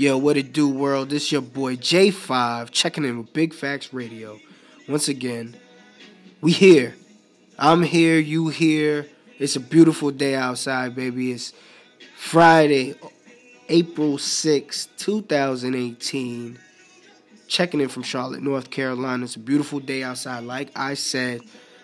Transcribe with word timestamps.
Yo, 0.00 0.16
what 0.16 0.38
it 0.38 0.54
do, 0.54 0.66
world? 0.66 1.10
This 1.10 1.30
your 1.30 1.42
boy 1.42 1.76
J5 1.76 2.70
checking 2.70 3.04
in 3.04 3.18
with 3.18 3.34
Big 3.34 3.52
Facts 3.52 3.92
Radio. 3.92 4.40
Once 4.88 5.08
again, 5.08 5.54
we 6.40 6.52
here. 6.52 6.94
I'm 7.58 7.82
here, 7.82 8.18
you 8.18 8.48
here. 8.48 9.06
It's 9.38 9.56
a 9.56 9.60
beautiful 9.60 10.10
day 10.10 10.34
outside, 10.34 10.96
baby. 10.96 11.32
It's 11.32 11.52
Friday, 12.16 12.94
April 13.68 14.16
6, 14.16 14.88
2018. 14.96 16.58
Checking 17.46 17.82
in 17.82 17.88
from 17.90 18.02
Charlotte, 18.02 18.40
North 18.40 18.70
Carolina. 18.70 19.24
It's 19.24 19.36
a 19.36 19.38
beautiful 19.38 19.80
day 19.80 20.02
outside. 20.02 20.44
Like 20.44 20.70
I 20.74 20.94
said, 20.94 21.42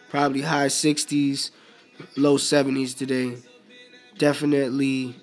probably 0.08 0.40
high 0.40 0.68
60s, 0.68 1.50
low 2.16 2.38
70s 2.38 2.96
today. 2.96 3.36
Definitely 4.16 5.16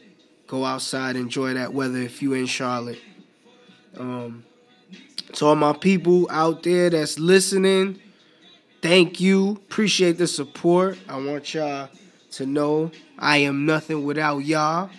go 0.54 0.66
outside, 0.66 1.16
enjoy 1.16 1.56
that 1.56 1.74
weather 1.74 1.98
if 1.98 2.22
you 2.22 2.34
in 2.34 2.46
Charlotte. 2.46 3.02
Um, 3.98 4.46
to 5.34 5.48
all 5.48 5.56
my 5.56 5.74
people 5.74 6.28
out 6.30 6.61
there 6.61 6.92
that's 6.92 7.18
listening, 7.18 8.00
thank 8.80 9.20
you. 9.20 9.54
Appreciate 9.54 10.20
the 10.20 10.28
support. 10.28 11.00
I 11.10 11.18
want 11.18 11.56
y'all 11.56 11.89
to 12.34 12.46
know 12.46 12.92
I 13.18 13.38
am 13.38 13.66
nothing 13.66 14.06
without 14.06 14.46
y'all. 14.46 14.92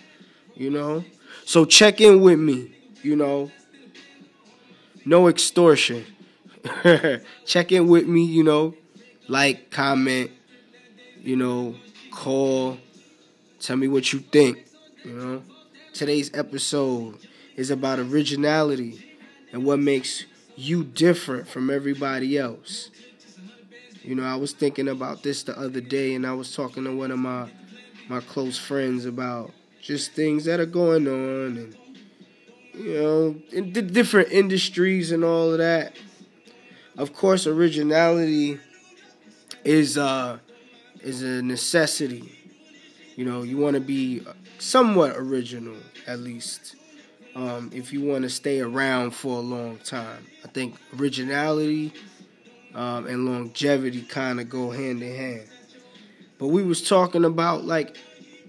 You 0.55 0.71
know, 0.71 1.05
so 1.45 1.63
check 1.63 2.01
in 2.01 2.19
with 2.19 2.37
me. 2.37 2.75
You 3.01 3.15
know, 3.15 3.49
no 5.05 5.29
extortion. 5.29 6.05
check 7.45 7.71
in 7.71 7.87
with 7.87 8.07
me. 8.07 8.25
You 8.25 8.43
know, 8.43 8.75
like, 9.29 9.71
comment. 9.71 10.31
You 11.21 11.37
know, 11.37 11.75
call. 12.11 12.77
Tell 13.61 13.77
me 13.77 13.87
what 13.87 14.11
you 14.11 14.19
think. 14.19 14.65
You 15.05 15.13
know, 15.13 15.43
today's 15.93 16.31
episode 16.33 17.19
is 17.55 17.69
about 17.69 17.99
originality 17.99 19.05
and 19.51 19.63
what 19.63 19.77
makes 19.77 20.25
you 20.55 20.83
different 20.83 21.47
from 21.47 21.69
everybody 21.69 22.39
else. 22.39 22.89
You 24.01 24.15
know, 24.15 24.23
I 24.23 24.35
was 24.35 24.51
thinking 24.53 24.87
about 24.87 25.21
this 25.21 25.43
the 25.43 25.55
other 25.59 25.79
day, 25.79 26.15
and 26.15 26.25
I 26.25 26.33
was 26.33 26.55
talking 26.55 26.85
to 26.85 26.95
one 26.95 27.11
of 27.11 27.19
my 27.19 27.51
my 28.09 28.19
close 28.19 28.57
friends 28.57 29.05
about 29.05 29.51
just 29.79 30.13
things 30.13 30.45
that 30.45 30.59
are 30.59 30.65
going 30.65 31.07
on, 31.07 31.57
and 31.57 31.75
you 32.73 32.93
know, 32.95 33.35
in 33.51 33.73
the 33.73 33.83
different 33.83 34.31
industries 34.31 35.11
and 35.11 35.23
all 35.23 35.51
of 35.51 35.59
that. 35.59 35.95
Of 36.97 37.13
course, 37.13 37.45
originality 37.45 38.59
is 39.63 39.99
uh 39.99 40.39
is 41.01 41.21
a 41.21 41.43
necessity. 41.43 42.31
You 43.15 43.25
know, 43.25 43.43
you 43.43 43.57
want 43.57 43.75
to 43.75 43.81
be 43.81 44.23
somewhat 44.57 45.15
original, 45.15 45.77
at 46.07 46.19
least, 46.19 46.75
um, 47.35 47.69
if 47.73 47.91
you 47.91 48.01
want 48.01 48.23
to 48.23 48.29
stay 48.29 48.61
around 48.61 49.11
for 49.11 49.37
a 49.37 49.41
long 49.41 49.77
time. 49.79 50.25
I 50.43 50.47
think 50.47 50.75
originality 50.97 51.93
um, 52.73 53.07
and 53.07 53.25
longevity 53.25 54.01
kind 54.01 54.39
of 54.39 54.49
go 54.49 54.69
hand 54.71 55.01
in 55.01 55.15
hand. 55.15 55.47
But 56.37 56.47
we 56.47 56.63
was 56.63 56.87
talking 56.87 57.25
about 57.25 57.63
like 57.63 57.97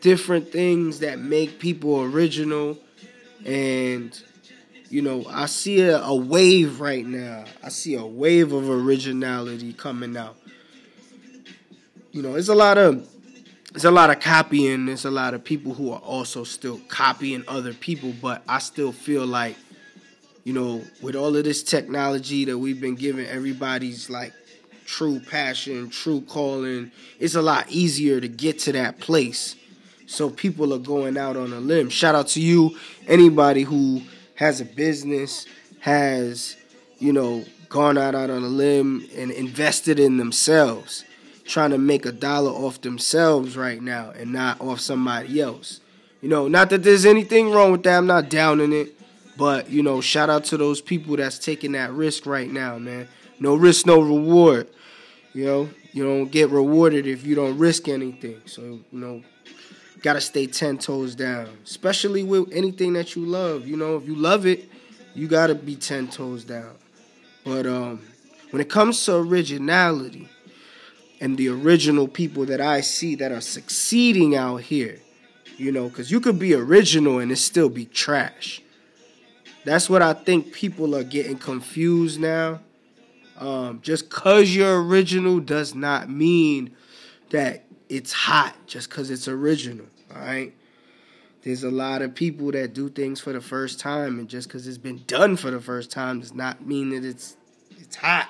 different 0.00 0.50
things 0.50 1.00
that 1.00 1.18
make 1.18 1.58
people 1.58 2.02
original, 2.02 2.78
and 3.44 4.20
you 4.90 5.02
know, 5.02 5.24
I 5.28 5.46
see 5.46 5.82
a, 5.82 6.00
a 6.00 6.14
wave 6.14 6.80
right 6.80 7.06
now. 7.06 7.44
I 7.62 7.68
see 7.68 7.94
a 7.94 8.04
wave 8.04 8.52
of 8.52 8.68
originality 8.68 9.72
coming 9.72 10.16
out. 10.16 10.36
You 12.12 12.22
know, 12.22 12.32
there's 12.32 12.48
a 12.48 12.54
lot 12.54 12.78
of 12.78 13.08
there's 13.76 13.84
a 13.84 13.90
lot 13.90 14.08
of 14.08 14.20
copying. 14.20 14.86
There's 14.86 15.04
a 15.04 15.10
lot 15.10 15.34
of 15.34 15.44
people 15.44 15.74
who 15.74 15.92
are 15.92 15.98
also 15.98 16.44
still 16.44 16.80
copying 16.88 17.44
other 17.46 17.74
people, 17.74 18.14
but 18.22 18.42
I 18.48 18.58
still 18.58 18.90
feel 18.90 19.26
like, 19.26 19.54
you 20.44 20.54
know, 20.54 20.82
with 21.02 21.14
all 21.14 21.36
of 21.36 21.44
this 21.44 21.62
technology 21.62 22.46
that 22.46 22.56
we've 22.56 22.80
been 22.80 22.94
giving 22.94 23.26
everybody's 23.26 24.08
like 24.08 24.32
true 24.86 25.20
passion, 25.20 25.90
true 25.90 26.22
calling, 26.22 26.90
it's 27.20 27.34
a 27.34 27.42
lot 27.42 27.68
easier 27.68 28.18
to 28.18 28.28
get 28.28 28.60
to 28.60 28.72
that 28.72 28.98
place. 28.98 29.56
So 30.06 30.30
people 30.30 30.72
are 30.72 30.78
going 30.78 31.18
out 31.18 31.36
on 31.36 31.52
a 31.52 31.60
limb. 31.60 31.90
Shout 31.90 32.14
out 32.14 32.28
to 32.28 32.40
you, 32.40 32.78
anybody 33.06 33.60
who 33.60 34.00
has 34.36 34.62
a 34.62 34.64
business, 34.64 35.44
has, 35.80 36.56
you 36.98 37.12
know, 37.12 37.44
gone 37.68 37.98
out, 37.98 38.14
out 38.14 38.30
on 38.30 38.42
a 38.42 38.48
limb 38.48 39.06
and 39.14 39.30
invested 39.30 40.00
in 40.00 40.16
themselves 40.16 41.04
trying 41.46 41.70
to 41.70 41.78
make 41.78 42.06
a 42.06 42.12
dollar 42.12 42.50
off 42.50 42.80
themselves 42.80 43.56
right 43.56 43.80
now 43.80 44.10
and 44.10 44.32
not 44.32 44.60
off 44.60 44.80
somebody 44.80 45.40
else. 45.40 45.80
You 46.20 46.28
know, 46.28 46.48
not 46.48 46.70
that 46.70 46.82
there's 46.82 47.06
anything 47.06 47.50
wrong 47.50 47.72
with 47.72 47.82
that. 47.84 47.98
I'm 47.98 48.06
not 48.06 48.28
downing 48.28 48.72
it. 48.72 48.92
But, 49.36 49.70
you 49.70 49.82
know, 49.82 50.00
shout 50.00 50.30
out 50.30 50.44
to 50.46 50.56
those 50.56 50.80
people 50.80 51.16
that's 51.16 51.38
taking 51.38 51.72
that 51.72 51.92
risk 51.92 52.24
right 52.24 52.50
now, 52.50 52.78
man. 52.78 53.06
No 53.38 53.54
risk, 53.54 53.84
no 53.86 54.00
reward. 54.00 54.68
You 55.34 55.44
know, 55.44 55.70
you 55.92 56.04
don't 56.04 56.30
get 56.30 56.48
rewarded 56.48 57.06
if 57.06 57.24
you 57.26 57.34
don't 57.34 57.58
risk 57.58 57.88
anything. 57.88 58.40
So, 58.46 58.62
you 58.62 58.84
know, 58.92 59.22
gotta 60.00 60.22
stay 60.22 60.46
ten 60.46 60.78
toes 60.78 61.14
down. 61.14 61.48
Especially 61.64 62.22
with 62.22 62.50
anything 62.52 62.94
that 62.94 63.14
you 63.14 63.26
love. 63.26 63.66
You 63.66 63.76
know, 63.76 63.96
if 63.96 64.06
you 64.06 64.14
love 64.14 64.46
it, 64.46 64.70
you 65.14 65.28
gotta 65.28 65.54
be 65.54 65.76
ten 65.76 66.08
toes 66.08 66.44
down. 66.44 66.74
But 67.44 67.66
um 67.66 68.00
when 68.50 68.62
it 68.62 68.70
comes 68.70 69.04
to 69.04 69.16
originality, 69.16 70.28
and 71.20 71.36
the 71.36 71.48
original 71.48 72.08
people 72.08 72.44
that 72.46 72.60
I 72.60 72.80
see 72.80 73.14
that 73.16 73.32
are 73.32 73.40
succeeding 73.40 74.34
out 74.34 74.62
here. 74.62 75.00
You 75.56 75.72
know, 75.72 75.88
because 75.88 76.10
you 76.10 76.20
could 76.20 76.38
be 76.38 76.52
original 76.54 77.18
and 77.18 77.32
it 77.32 77.36
still 77.36 77.70
be 77.70 77.86
trash. 77.86 78.60
That's 79.64 79.88
what 79.88 80.02
I 80.02 80.12
think 80.12 80.52
people 80.52 80.94
are 80.94 81.02
getting 81.02 81.38
confused 81.38 82.20
now. 82.20 82.60
Um, 83.38 83.80
just 83.82 84.08
because 84.08 84.54
you're 84.54 84.82
original 84.82 85.40
does 85.40 85.74
not 85.74 86.10
mean 86.10 86.76
that 87.30 87.64
it's 87.88 88.12
hot 88.12 88.54
just 88.66 88.90
because 88.90 89.10
it's 89.10 89.28
original. 89.28 89.86
All 90.14 90.20
right. 90.20 90.54
There's 91.42 91.62
a 91.62 91.70
lot 91.70 92.02
of 92.02 92.14
people 92.14 92.50
that 92.52 92.74
do 92.74 92.88
things 92.88 93.20
for 93.20 93.32
the 93.32 93.40
first 93.40 93.78
time, 93.78 94.18
and 94.18 94.28
just 94.28 94.48
because 94.48 94.66
it's 94.66 94.78
been 94.78 95.04
done 95.06 95.36
for 95.36 95.50
the 95.50 95.60
first 95.60 95.92
time 95.92 96.20
does 96.20 96.34
not 96.34 96.66
mean 96.66 96.90
that 96.90 97.04
it's 97.04 97.36
it's 97.78 97.96
hot. 97.96 98.28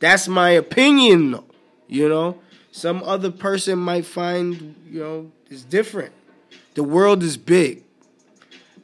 That's 0.00 0.28
my 0.28 0.50
opinion, 0.50 1.30
though. 1.30 1.51
You 1.92 2.08
know, 2.08 2.38
some 2.70 3.02
other 3.02 3.30
person 3.30 3.78
might 3.78 4.06
find, 4.06 4.74
you 4.88 5.00
know, 5.00 5.32
it's 5.50 5.62
different. 5.62 6.14
The 6.72 6.82
world 6.82 7.22
is 7.22 7.36
big. 7.36 7.84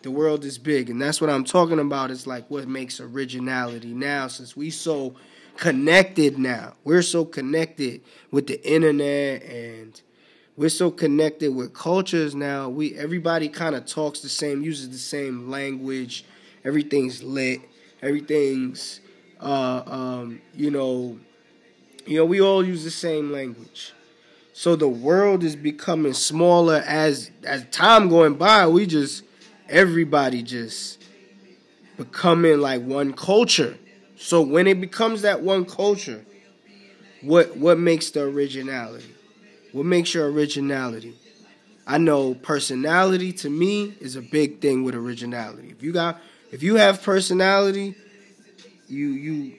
The 0.03 0.11
world 0.11 0.45
is 0.45 0.59
big, 0.59 0.91
and 0.91 1.01
that's 1.01 1.19
what 1.19 1.31
I'm 1.31 1.45
talking 1.45 1.79
about. 1.79 2.11
It's 2.11 2.27
like 2.27 2.51
what 2.51 2.69
makes 2.69 3.01
originality 3.01 3.95
now, 3.95 4.29
since 4.29 4.55
we 4.55 4.69
so 4.69 5.15
connected 5.57 6.39
now. 6.39 6.75
We're 6.85 7.01
so 7.01 7.25
connected 7.25 8.03
with 8.31 8.47
the 8.47 8.63
internet 8.71 9.43
and 9.43 9.99
we're 10.59 10.69
so 10.69 10.91
connected 10.91 11.55
with 11.55 11.73
cultures 11.73 12.35
now. 12.35 12.69
We 12.69 12.95
everybody 12.95 13.49
kind 13.49 13.75
of 13.75 13.87
talks 13.87 14.21
the 14.21 14.29
same, 14.29 14.63
uses 14.63 14.91
the 14.91 14.99
same 14.99 15.49
language. 15.49 16.27
Everything's 16.63 17.23
lit. 17.23 17.63
Everything's 18.03 19.01
uh, 19.41 19.83
um, 19.87 20.43
you 20.55 20.71
know 20.71 21.19
you 22.09 22.17
know, 22.17 22.25
we 22.25 22.41
all 22.41 22.65
use 22.65 22.85
the 22.85 22.91
same 22.91 23.31
language. 23.31 23.93
So 24.55 24.77
the 24.77 24.89
world 24.89 25.45
is 25.45 25.55
becoming 25.55 26.15
smaller 26.15 26.83
as 26.87 27.31
as 27.45 27.67
time 27.71 28.09
going 28.09 28.35
by. 28.35 28.67
We 28.67 28.87
just 28.87 29.25
everybody 29.69 30.43
just 30.43 31.03
becoming 31.99 32.61
like 32.61 32.81
one 32.83 33.13
culture. 33.13 33.77
So 34.17 34.41
when 34.41 34.67
it 34.67 34.81
becomes 34.81 35.21
that 35.23 35.43
one 35.43 35.67
culture, 35.67 36.25
what 37.21 37.59
what 37.59 37.79
makes 37.79 38.11
the 38.11 38.23
originality? 38.23 39.15
What 39.73 39.85
makes 39.85 40.15
your 40.15 40.33
originality? 40.33 41.15
I 41.87 41.99
know 41.99 42.35
personality 42.35 43.33
to 43.35 43.51
me 43.51 43.95
is 44.01 44.17
a 44.17 44.23
big 44.23 44.63
thing 44.63 44.83
with 44.83 44.95
originality. 44.95 45.69
If 45.69 45.82
you 45.82 45.93
got 45.93 46.19
if 46.53 46.62
you 46.62 46.77
have 46.77 47.03
personality, 47.03 47.94
you 48.88 49.09
you 49.09 49.57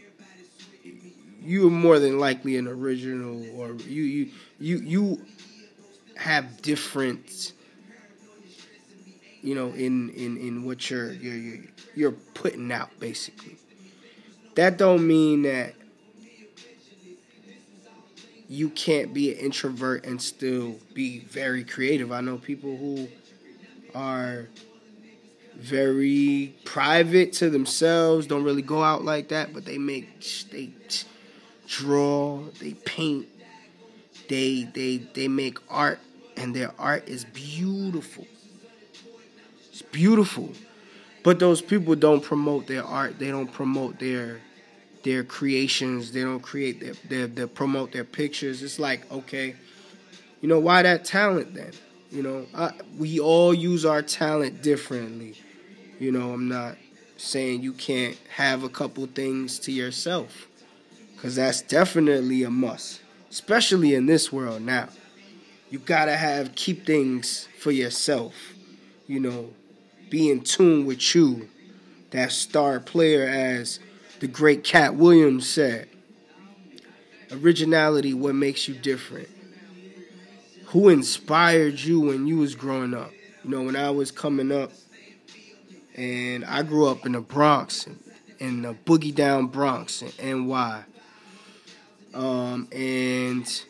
you 1.41 1.68
are 1.68 1.71
more 1.71 2.00
than 2.00 2.19
likely 2.19 2.57
an 2.57 2.68
original, 2.68 3.44
or 3.59 3.74
you 3.74 4.03
you 4.03 4.31
you 4.59 4.77
you 4.77 5.21
have 6.15 6.62
different, 6.62 7.53
you 9.41 9.56
know, 9.56 9.69
in 9.69 10.09
in 10.12 10.38
in 10.38 10.65
what 10.65 10.89
you're 10.89 11.12
you're 11.13 11.36
you're, 11.36 11.65
you're 11.95 12.12
putting 12.12 12.71
out 12.71 12.89
basically. 13.00 13.57
That 14.56 14.77
don't 14.77 15.07
mean 15.07 15.44
that 15.44 15.74
you 18.50 18.69
can't 18.69 19.13
be 19.13 19.31
an 19.31 19.39
introvert 19.39 20.06
and 20.06 20.21
still 20.21 20.75
be 20.94 21.19
very 21.19 21.63
creative. 21.63 22.12
I 22.12 22.21
know 22.21 22.38
people 22.38 22.75
who 22.75 23.07
are 23.94 24.47
very 25.56 26.56
private 26.65 27.33
to 27.33 27.50
themselves, 27.50 28.25
don't 28.25 28.44
really 28.44 28.62
go 28.62 28.81
out 28.83 29.03
like 29.03 29.27
that, 29.30 29.53
but 29.53 29.65
they 29.65 29.77
make 29.77 30.07
they 30.51 30.71
draw, 31.69 32.42
they 32.60 32.74
paint, 32.74 33.27
they 34.27 34.63
they 34.74 34.98
they 34.98 35.27
make 35.27 35.57
art 35.69 36.00
and 36.36 36.56
their 36.56 36.74
art 36.80 37.07
is 37.07 37.24
beautiful. 37.25 38.27
It's 39.71 39.81
beautiful. 39.81 40.51
but 41.24 41.38
those 41.39 41.62
people 41.62 41.95
don't 41.95 42.24
promote 42.24 42.68
their 42.68 42.83
art. 42.83 43.19
They 43.19 43.30
don't 43.30 43.51
promote 43.51 44.00
their 44.00 44.42
their 45.04 45.24
creations. 45.24 46.12
They 46.12 46.21
don't 46.21 46.42
create 46.42 46.80
their, 46.81 46.94
their, 47.07 47.27
their 47.27 47.48
promote 47.48 47.92
their 47.92 48.04
pictures. 48.04 48.63
It's 48.63 48.80
like 48.80 49.10
okay, 49.12 49.56
you 50.42 50.50
know 50.50 50.60
why 50.60 50.81
that 50.81 51.06
talent 51.06 51.54
then? 51.54 51.71
You 52.12 52.24
know, 52.24 52.48
I, 52.56 52.71
we 52.98 53.19
all 53.19 53.54
use 53.54 53.86
our 53.86 54.01
talent 54.01 54.63
differently. 54.63 55.36
You 56.00 56.12
know, 56.12 56.33
I'm 56.33 56.48
not 56.48 56.77
saying 57.18 57.62
you 57.62 57.74
can't 57.74 58.18
have 58.36 58.63
a 58.63 58.69
couple 58.69 59.06
things 59.06 59.60
to 59.60 59.71
yourself 59.71 60.48
because 61.19 61.36
that's 61.36 61.62
definitely 61.62 62.44
a 62.44 62.50
must, 62.50 63.01
especially 63.30 63.94
in 63.94 64.06
this 64.06 64.31
world 64.31 64.62
now. 64.62 64.88
You 65.69 65.80
gotta 65.80 66.16
have 66.16 66.56
keep 66.56 66.86
things 66.86 67.50
for 67.60 67.71
yourself. 67.71 68.33
You 69.06 69.19
know, 69.19 69.50
be 70.10 70.31
in 70.31 70.42
tune 70.42 70.86
with 70.86 71.13
you. 71.13 71.50
That 72.12 72.31
star 72.31 72.80
player, 72.80 73.27
as 73.27 73.80
the 74.21 74.27
great 74.27 74.63
Katt 74.63 74.95
Williams 74.95 75.48
said. 75.48 75.89
Originality, 77.31 78.13
what 78.13 78.33
makes 78.33 78.69
you 78.69 78.75
different? 78.75 79.27
Who 80.68 80.88
inspired 80.88 81.81
you 81.81 82.00
when 82.00 82.27
you 82.27 82.38
was 82.38 82.56
growing 82.56 82.94
up? 82.94 83.12
You 83.44 83.50
know, 83.50 83.62
when 83.63 83.75
I 83.75 83.89
was 83.89 84.10
coming 84.10 84.54
up, 84.54 84.71
and 85.95 86.45
I 86.45 86.63
grew 86.63 86.88
up 86.88 87.06
in 87.06 87.12
the 87.12 87.19
Bronx, 87.19 87.88
in 88.39 88.62
the 88.62 88.74
boogie 88.74 89.13
down 89.13 89.48
Bronx 89.48 90.01
in 90.01 90.48
NY. 90.48 90.86
Um, 92.13 92.67
and 92.71 93.63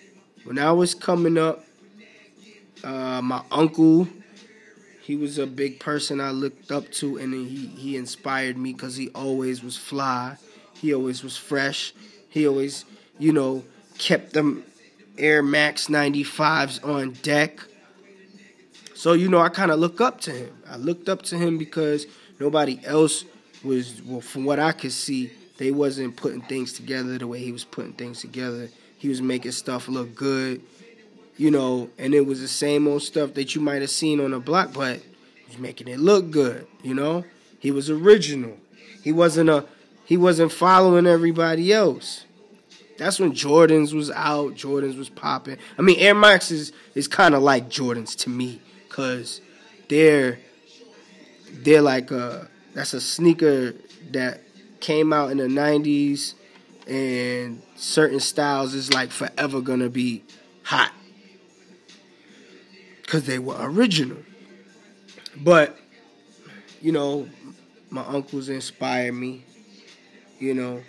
when 0.44 0.58
I 0.60 0.72
was 0.72 0.96
coming 0.96 1.38
up, 1.38 1.64
uh, 2.84 3.22
my 3.22 3.44
uncle 3.52 4.08
he 5.10 5.16
was 5.16 5.40
a 5.40 5.48
big 5.48 5.80
person 5.80 6.22
I 6.22 6.30
looked 6.30 6.72
up 6.72 6.92
to, 7.02 7.18
and 7.18 7.34
he 7.34 7.66
he 7.66 7.98
inspired 7.98 8.58
me 8.58 8.74
because 8.74 8.96
he 8.96 9.10
always 9.10 9.64
was 9.64 9.76
fly, 9.76 10.38
he 10.76 10.94
always 10.94 11.24
was 11.24 11.36
fresh, 11.36 11.96
he 12.30 12.48
always 12.48 12.86
you 13.18 13.34
know 13.34 13.64
kept 13.98 14.34
them 14.34 14.64
Air 15.18 15.42
Max 15.42 15.88
95s 15.88 16.88
on 16.88 17.14
deck. 17.24 17.60
So 18.94 19.14
you 19.14 19.30
know 19.30 19.40
I 19.40 19.50
kind 19.50 19.72
of 19.72 19.80
look 19.80 20.00
up 20.00 20.22
to 20.22 20.32
him. 20.32 20.56
I 20.70 20.78
looked 20.78 21.10
up 21.10 21.24
to 21.24 21.40
him 21.40 21.58
because 21.58 22.06
nobody 22.40 22.80
else 22.86 23.26
was 23.64 24.04
well 24.04 24.22
from 24.22 24.46
what 24.46 24.60
I 24.60 24.74
could 24.74 24.92
see 24.92 25.32
they 25.60 25.70
wasn't 25.70 26.16
putting 26.16 26.42
things 26.42 26.74
together 26.74 27.20
the 27.20 27.28
way 27.28 27.40
he 27.40 27.52
was 27.52 27.64
putting 27.64 27.94
things 27.94 28.22
together. 28.22 28.70
He 28.98 29.08
was 29.08 29.22
making 29.22 29.52
stuff 29.52 29.88
look 29.88 30.16
good 30.16 30.62
you 31.40 31.50
know, 31.50 31.90
and 31.98 32.14
it 32.14 32.26
was 32.26 32.42
the 32.42 32.50
same 32.50 32.86
old 32.86 33.02
stuff 33.02 33.34
that 33.36 33.56
you 33.56 33.62
might 33.62 33.80
have 33.80 33.90
seen 33.90 34.20
on 34.20 34.32
the 34.32 34.40
block, 34.42 34.74
but 34.74 35.00
he's 35.48 35.58
making 35.58 35.88
it 35.88 35.98
look 35.98 36.30
good, 36.30 36.68
you 36.84 36.94
know? 36.94 37.24
He 37.60 37.72
was 37.72 37.90
original. 37.90 38.58
He 39.02 39.14
wasn't 39.14 39.50
a 39.50 39.66
he 40.04 40.18
wasn't 40.18 40.52
following 40.52 41.08
everybody 41.08 41.72
else. 41.72 42.26
That's 42.98 43.20
when 43.20 43.32
Jordans 43.32 43.94
was 43.94 44.12
out, 44.12 44.56
Jordans 44.56 44.98
was 44.98 45.08
popping. 45.08 45.58
I 45.78 45.82
mean, 45.82 45.98
Air 46.00 46.14
Max 46.14 46.52
is 46.52 46.74
is 46.94 47.08
kind 47.08 47.34
of 47.34 47.42
like 47.42 47.70
Jordans 47.70 48.18
to 48.18 48.30
me 48.30 48.62
cuz 48.90 49.40
they're 49.88 50.40
they're 51.54 51.82
like 51.82 52.12
a 52.12 52.50
that's 52.74 52.94
a 52.94 53.00
sneaker 53.00 53.76
that 54.12 54.42
came 54.82 55.14
out 55.14 55.32
in 55.32 55.38
the 55.38 55.48
90s 55.48 56.34
and 56.88 57.62
certain 57.76 58.20
styles 58.20 58.74
is 58.74 58.94
like 58.94 59.12
forever 59.12 59.62
to 59.80 59.90
be 59.90 60.24
hot 60.64 60.92
because 63.02 63.26
they 63.26 63.40
were 63.40 63.58
original. 63.60 64.18
But, 65.36 65.78
you 66.82 66.92
know, 66.92 67.28
my 67.90 68.04
uncles 68.06 68.50
inspired 68.50 69.14
me, 69.14 69.44
you 70.40 70.54
know. 70.54 70.82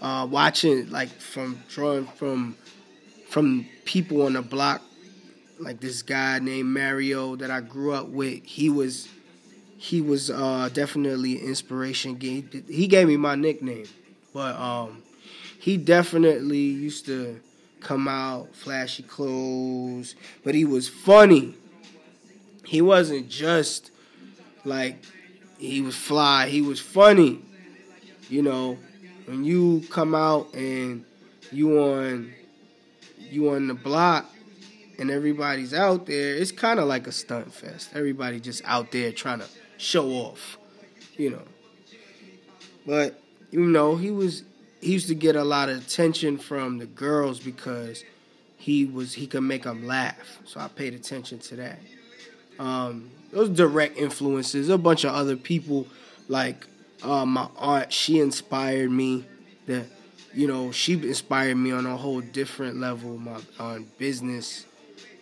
Uh, 0.00 0.24
watching 0.30 0.88
like 0.90 1.08
from 1.08 1.60
drawing 1.68 2.06
from 2.06 2.56
from 3.28 3.66
people 3.84 4.22
on 4.22 4.34
the 4.34 4.42
block, 4.42 4.80
like 5.58 5.80
this 5.80 6.02
guy 6.02 6.38
named 6.38 6.68
Mario 6.68 7.34
that 7.34 7.50
I 7.50 7.60
grew 7.60 7.92
up 7.92 8.06
with. 8.06 8.44
He 8.44 8.70
was 8.70 9.08
he 9.78 10.00
was 10.00 10.28
uh, 10.28 10.68
definitely 10.72 11.38
inspiration. 11.38 12.20
He 12.20 12.88
gave 12.88 13.06
me 13.06 13.16
my 13.16 13.36
nickname, 13.36 13.86
but 14.34 14.56
um, 14.56 15.04
he 15.60 15.76
definitely 15.76 16.58
used 16.58 17.06
to 17.06 17.40
come 17.80 18.08
out, 18.08 18.54
flashy 18.56 19.04
clothes, 19.04 20.16
but 20.42 20.56
he 20.56 20.64
was 20.64 20.88
funny. 20.88 21.54
He 22.64 22.82
wasn't 22.82 23.28
just 23.28 23.92
like 24.64 25.04
he 25.58 25.80
was 25.80 25.94
fly, 25.94 26.48
he 26.48 26.60
was 26.60 26.80
funny. 26.80 27.40
You 28.28 28.42
know, 28.42 28.78
when 29.26 29.44
you 29.44 29.84
come 29.90 30.12
out 30.12 30.52
and 30.54 31.04
you 31.52 31.78
on 31.78 32.32
you 33.30 33.50
on 33.50 33.68
the 33.68 33.74
block 33.74 34.26
and 34.98 35.08
everybody's 35.08 35.72
out 35.72 36.06
there, 36.06 36.34
it's 36.34 36.50
kind 36.50 36.80
of 36.80 36.88
like 36.88 37.06
a 37.06 37.12
stunt 37.12 37.54
fest. 37.54 37.90
Everybody 37.94 38.40
just 38.40 38.62
out 38.64 38.90
there 38.90 39.12
trying 39.12 39.38
to 39.38 39.46
show 39.78 40.10
off, 40.10 40.58
you 41.16 41.30
know. 41.30 41.42
But 42.86 43.20
you 43.50 43.60
know, 43.60 43.96
he 43.96 44.10
was 44.10 44.42
he 44.80 44.92
used 44.92 45.08
to 45.08 45.14
get 45.14 45.36
a 45.36 45.44
lot 45.44 45.68
of 45.68 45.78
attention 45.78 46.38
from 46.38 46.78
the 46.78 46.86
girls 46.86 47.40
because 47.40 48.04
he 48.56 48.84
was 48.84 49.14
he 49.14 49.26
could 49.26 49.42
make 49.42 49.62
them 49.62 49.86
laugh. 49.86 50.38
So 50.44 50.60
I 50.60 50.68
paid 50.68 50.94
attention 50.94 51.38
to 51.40 51.56
that. 51.56 51.78
Um, 52.58 53.10
those 53.32 53.48
direct 53.50 53.96
influences. 53.96 54.68
A 54.68 54.78
bunch 54.78 55.04
of 55.04 55.14
other 55.14 55.36
people 55.36 55.86
like 56.28 56.66
uh, 57.02 57.24
my 57.24 57.48
aunt. 57.56 57.92
She 57.92 58.20
inspired 58.20 58.90
me. 58.90 59.24
That 59.66 59.86
you 60.34 60.46
know 60.46 60.72
she 60.72 60.94
inspired 60.94 61.56
me 61.56 61.72
on 61.72 61.86
a 61.86 61.96
whole 61.96 62.20
different 62.20 62.78
level. 62.78 63.16
My 63.16 63.40
on 63.58 63.86
business. 63.98 64.66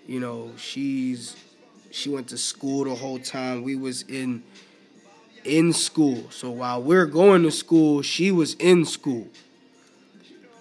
You 0.06 0.20
know 0.20 0.52
she's 0.56 1.36
she 1.90 2.10
went 2.10 2.28
to 2.28 2.38
school 2.38 2.84
the 2.84 2.94
whole 2.94 3.18
time. 3.18 3.62
We 3.62 3.76
was 3.76 4.02
in 4.02 4.42
in 5.44 5.72
school. 5.72 6.30
So 6.30 6.50
while 6.50 6.82
we're 6.82 7.06
going 7.06 7.42
to 7.44 7.50
school, 7.50 8.02
she 8.02 8.30
was 8.32 8.54
in 8.54 8.84
school. 8.84 9.28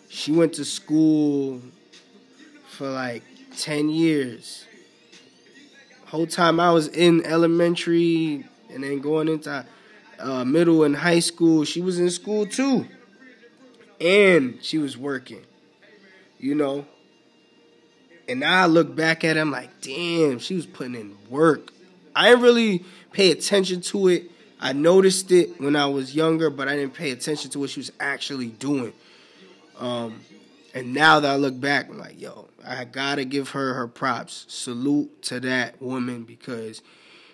She 0.09 0.31
went 0.31 0.53
to 0.53 0.65
school 0.65 1.61
for 2.69 2.89
like 2.89 3.23
10 3.57 3.89
years. 3.89 4.65
Whole 6.05 6.27
time 6.27 6.59
I 6.59 6.71
was 6.71 6.87
in 6.87 7.25
elementary 7.25 8.45
and 8.71 8.83
then 8.83 8.99
going 8.99 9.27
into 9.27 9.65
uh, 10.19 10.45
middle 10.45 10.83
and 10.83 10.95
high 10.95 11.19
school, 11.19 11.63
she 11.63 11.81
was 11.81 11.99
in 11.99 12.09
school 12.09 12.45
too. 12.45 12.87
And 13.99 14.59
she 14.61 14.77
was 14.77 14.97
working, 14.97 15.43
you 16.37 16.55
know. 16.55 16.85
And 18.27 18.39
now 18.39 18.63
I 18.63 18.65
look 18.65 18.95
back 18.95 19.23
at 19.23 19.37
him 19.37 19.51
like, 19.51 19.81
damn, 19.81 20.39
she 20.39 20.55
was 20.55 20.65
putting 20.65 20.95
in 20.95 21.15
work. 21.29 21.71
I 22.15 22.29
didn't 22.29 22.41
really 22.41 22.83
pay 23.11 23.31
attention 23.31 23.81
to 23.81 24.07
it. 24.07 24.31
I 24.59 24.73
noticed 24.73 25.31
it 25.31 25.59
when 25.59 25.75
I 25.75 25.85
was 25.85 26.15
younger, 26.15 26.49
but 26.49 26.67
I 26.67 26.75
didn't 26.75 26.93
pay 26.93 27.11
attention 27.11 27.51
to 27.51 27.59
what 27.59 27.69
she 27.69 27.79
was 27.79 27.91
actually 27.99 28.47
doing. 28.47 28.93
Um, 29.77 30.21
and 30.73 30.93
now 30.93 31.19
that 31.19 31.29
I 31.31 31.35
look 31.35 31.59
back, 31.59 31.89
I'm 31.89 31.99
like, 31.99 32.19
yo, 32.19 32.47
I 32.65 32.85
gotta 32.85 33.25
give 33.25 33.49
her 33.49 33.73
her 33.73 33.87
props. 33.87 34.45
Salute 34.47 35.21
to 35.23 35.39
that 35.41 35.81
woman 35.81 36.23
because 36.23 36.81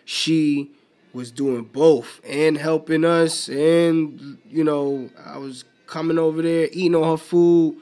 she 0.04 0.72
was 1.14 1.32
doing 1.32 1.64
both 1.64 2.22
and 2.28 2.58
helping 2.58 3.06
us, 3.06 3.50
and 3.50 4.38
you 4.50 4.64
know, 4.64 5.10
I 5.26 5.38
was 5.38 5.64
coming 5.88 6.18
over 6.18 6.42
there 6.42 6.70
eating 6.72 6.96
all 6.96 7.12
her 7.12 7.18
food, 7.18 7.78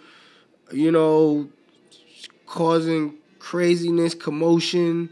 you 0.72 0.92
know, 0.92 1.50
causing 2.50 3.16
craziness, 3.40 4.14
commotion. 4.14 5.10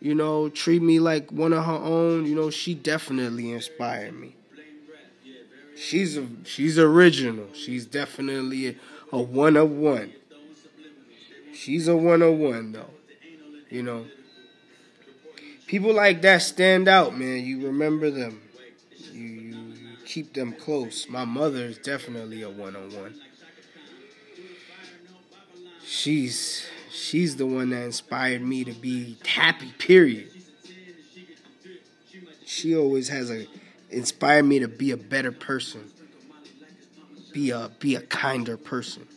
You 0.00 0.14
know, 0.14 0.48
treat 0.48 0.82
me 0.82 0.98
like 0.98 1.30
one 1.30 1.52
of 1.52 1.64
her 1.64 1.72
own. 1.72 2.26
You 2.26 2.34
know, 2.34 2.50
she 2.50 2.74
definitely 2.74 3.52
inspired 3.52 4.18
me 4.18 4.34
she's 5.80 6.16
a, 6.16 6.26
she's 6.44 6.78
original. 6.78 7.48
She's 7.54 7.86
definitely 7.86 8.68
a, 8.68 8.74
a 9.12 9.18
one 9.20 9.56
of 9.56 9.70
one. 9.70 10.12
She's 11.54 11.88
a 11.88 11.96
one 11.96 12.22
of 12.22 12.34
one 12.36 12.72
though. 12.72 12.90
You 13.70 13.82
know. 13.82 14.06
People 15.66 15.94
like 15.94 16.22
that 16.22 16.42
stand 16.42 16.88
out, 16.88 17.16
man. 17.16 17.44
You 17.44 17.66
remember 17.66 18.10
them. 18.10 18.40
You, 19.12 19.22
you, 19.22 19.54
you 19.54 19.96
keep 20.04 20.34
them 20.34 20.52
close. 20.52 21.08
My 21.08 21.24
mother 21.24 21.64
is 21.64 21.78
definitely 21.78 22.42
a 22.42 22.50
one 22.50 22.76
on 22.76 22.92
one. 22.94 23.14
She's 25.90 26.68
she's 26.88 27.34
the 27.34 27.46
one 27.46 27.70
that 27.70 27.82
inspired 27.82 28.42
me 28.42 28.62
to 28.62 28.72
be 28.72 29.16
happy, 29.26 29.72
period. 29.76 30.30
She 32.46 32.76
always 32.76 33.08
has 33.08 33.28
a 33.28 33.48
inspired 33.90 34.44
me 34.44 34.60
to 34.60 34.68
be 34.68 34.92
a 34.92 34.96
better 34.96 35.32
person, 35.32 35.90
be 37.32 37.50
a 37.50 37.72
be 37.80 37.96
a 37.96 38.02
kinder 38.02 38.56
person. 38.56 39.08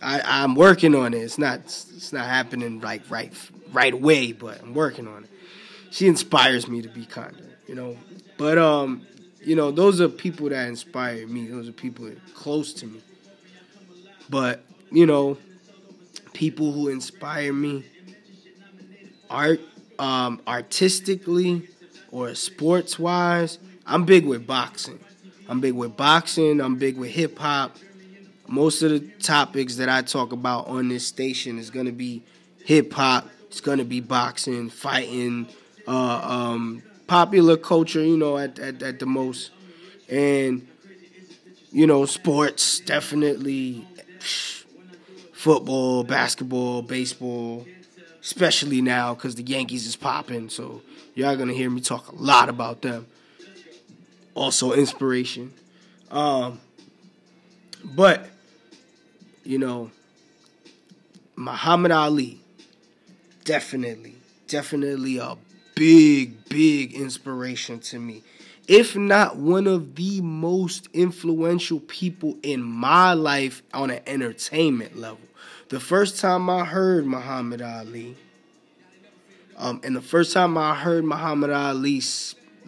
I, 0.00 0.22
I'm 0.24 0.54
working 0.54 0.94
on 0.94 1.12
it. 1.12 1.18
It's 1.18 1.36
not 1.36 1.62
it's 1.64 2.12
not 2.12 2.26
happening 2.26 2.80
like 2.80 3.02
right 3.10 3.32
right 3.72 3.92
away, 3.92 4.30
but 4.30 4.62
I'm 4.62 4.74
working 4.74 5.08
on 5.08 5.24
it. 5.24 5.30
she 5.90 6.06
inspires 6.06 6.68
me 6.68 6.82
to 6.82 6.88
be 6.88 7.04
kinder, 7.04 7.58
you 7.66 7.74
know. 7.74 7.96
But 8.38 8.58
um, 8.58 9.04
you 9.44 9.56
know, 9.56 9.72
those 9.72 10.00
are 10.00 10.08
people 10.08 10.50
that 10.50 10.68
inspire 10.68 11.26
me. 11.26 11.48
Those 11.48 11.68
are 11.68 11.72
people 11.72 12.08
close 12.32 12.72
to 12.74 12.86
me. 12.86 13.00
But 14.30 14.64
you 14.92 15.06
know, 15.06 15.38
people 16.32 16.72
who 16.72 16.88
inspire 16.88 17.52
me, 17.52 17.84
art, 19.28 19.60
um, 19.98 20.40
artistically 20.46 21.68
or 22.10 22.34
sports 22.34 22.98
wise. 22.98 23.58
I'm 23.86 24.04
big 24.04 24.26
with 24.26 24.46
boxing. 24.46 24.98
I'm 25.48 25.60
big 25.60 25.74
with 25.74 25.96
boxing. 25.96 26.60
I'm 26.60 26.76
big 26.76 26.96
with 26.96 27.10
hip 27.10 27.38
hop. 27.38 27.76
Most 28.48 28.82
of 28.82 28.90
the 28.90 29.00
topics 29.20 29.76
that 29.76 29.88
I 29.88 30.02
talk 30.02 30.32
about 30.32 30.66
on 30.68 30.88
this 30.88 31.06
station 31.06 31.58
is 31.58 31.70
gonna 31.70 31.92
be 31.92 32.22
hip 32.64 32.92
hop. 32.92 33.28
It's 33.48 33.60
gonna 33.60 33.84
be 33.84 34.00
boxing, 34.00 34.70
fighting, 34.70 35.48
uh, 35.86 36.20
um, 36.22 36.82
popular 37.06 37.56
culture. 37.56 38.02
You 38.04 38.16
know, 38.16 38.38
at, 38.38 38.58
at 38.58 38.82
at 38.82 38.98
the 39.00 39.06
most, 39.06 39.50
and 40.08 40.66
you 41.72 41.86
know, 41.86 42.04
sports 42.06 42.80
definitely. 42.80 43.86
Football, 44.20 46.04
basketball, 46.04 46.82
baseball, 46.82 47.66
especially 48.20 48.82
now 48.82 49.14
because 49.14 49.34
the 49.34 49.42
Yankees 49.42 49.86
is 49.86 49.96
popping. 49.96 50.48
So 50.50 50.82
y'all 51.14 51.36
gonna 51.36 51.54
hear 51.54 51.70
me 51.70 51.80
talk 51.80 52.12
a 52.12 52.14
lot 52.14 52.48
about 52.48 52.82
them 52.82 53.06
also 54.34 54.72
inspiration. 54.72 55.52
Um, 56.10 56.60
but 57.84 58.28
you 59.44 59.58
know, 59.58 59.90
Muhammad 61.36 61.92
Ali, 61.92 62.40
definitely, 63.44 64.14
definitely 64.48 65.18
a 65.18 65.36
big, 65.74 66.48
big 66.48 66.94
inspiration 66.94 67.80
to 67.80 67.98
me. 67.98 68.22
If 68.70 68.94
not 68.94 69.34
one 69.36 69.66
of 69.66 69.96
the 69.96 70.20
most 70.20 70.86
influential 70.92 71.80
people 71.80 72.38
in 72.40 72.62
my 72.62 73.14
life 73.14 73.64
on 73.74 73.90
an 73.90 74.00
entertainment 74.06 74.96
level. 74.96 75.18
The 75.70 75.80
first 75.80 76.20
time 76.20 76.48
I 76.48 76.64
heard 76.64 77.04
Muhammad 77.04 77.62
Ali, 77.62 78.16
um, 79.56 79.80
and 79.82 79.96
the 79.96 80.00
first 80.00 80.32
time 80.32 80.56
I 80.56 80.76
heard 80.76 81.04
Muhammad 81.04 81.50
Ali 81.50 82.00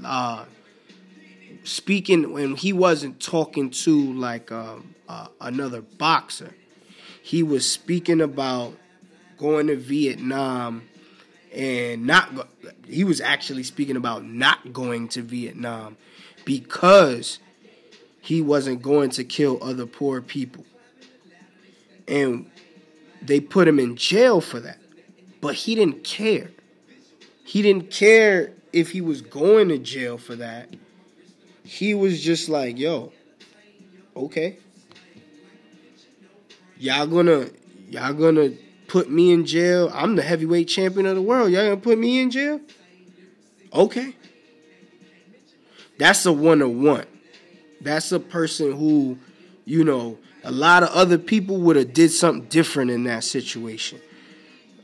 uh, 0.05 0.47
speaking 1.63 2.33
when 2.33 2.57
he 2.57 2.73
wasn't 2.73 3.21
talking 3.21 3.71
to 3.71 4.13
like 4.13 4.51
uh, 4.51 4.79
another 5.41 5.83
boxer. 5.83 6.53
He 7.23 7.45
was 7.45 7.71
speaking 7.71 8.21
about 8.21 8.77
going 9.39 9.69
to 9.69 9.77
Vietnam 9.77 10.83
and 11.55 12.07
not. 12.07 12.35
Go- 12.35 12.47
he 12.87 13.05
was 13.05 13.21
actually 13.21 13.63
speaking 13.63 13.97
about 13.97 14.25
not 14.25 14.73
going 14.73 15.09
to 15.09 15.23
Vietnam 15.23 15.97
because 16.45 17.39
he 18.21 18.41
wasn't 18.41 18.83
going 18.83 19.11
to 19.11 19.25
kill 19.25 19.59
other 19.63 19.87
poor 19.87 20.21
people, 20.21 20.65
and 22.09 22.51
they 23.21 23.41
put 23.41 23.69
him 23.69 23.79
in 23.79 23.97
jail 23.97 24.41
for 24.41 24.61
that. 24.61 24.79
But 25.41 25.55
he 25.55 25.75
didn't 25.75 26.05
care. 26.05 26.51
He 27.45 27.63
didn't 27.63 27.91
care 27.91 28.53
if 28.73 28.93
he 28.93 29.01
was 29.01 29.21
going 29.21 29.69
to 29.69 29.79
jail 29.79 30.17
for 30.17 30.37
that 30.37 30.69
he 31.65 31.95
was 31.95 32.23
just 32.23 32.49
like, 32.49 32.79
yo, 32.79 33.13
okay. 34.17 34.59
Y'all 36.79 37.07
gonna 37.07 37.49
y'all 37.89 38.13
gonna 38.13 38.51
put 38.93 39.09
me 39.09 39.33
in 39.33 39.47
jail. 39.47 39.91
I'm 39.95 40.17
the 40.17 40.23
heavyweight 40.23 40.69
champion 40.69 41.07
of 41.07 41.17
the 41.17 41.23
world. 41.23 41.51
Y'all 41.51 41.65
gonna 41.65 41.79
put 41.79 41.99
me 41.99 42.21
in 42.21 42.31
jail? 42.31 42.61
Okay. 43.73 44.15
That's 45.97 46.27
a 46.27 46.33
one 46.33 46.61
on 46.61 46.83
one. 46.83 47.07
That's 47.81 48.13
a 48.13 48.21
person 48.21 48.73
who, 48.73 49.17
you 49.65 49.83
know, 49.83 50.19
a 50.45 50.53
lot 50.53 50.83
of 50.83 50.91
other 50.91 51.17
people 51.17 51.57
would 51.63 51.77
have 51.77 51.95
did 51.95 52.11
something 52.11 52.47
different 52.51 52.91
in 52.91 53.05
that 53.05 53.25
situation. 53.25 53.99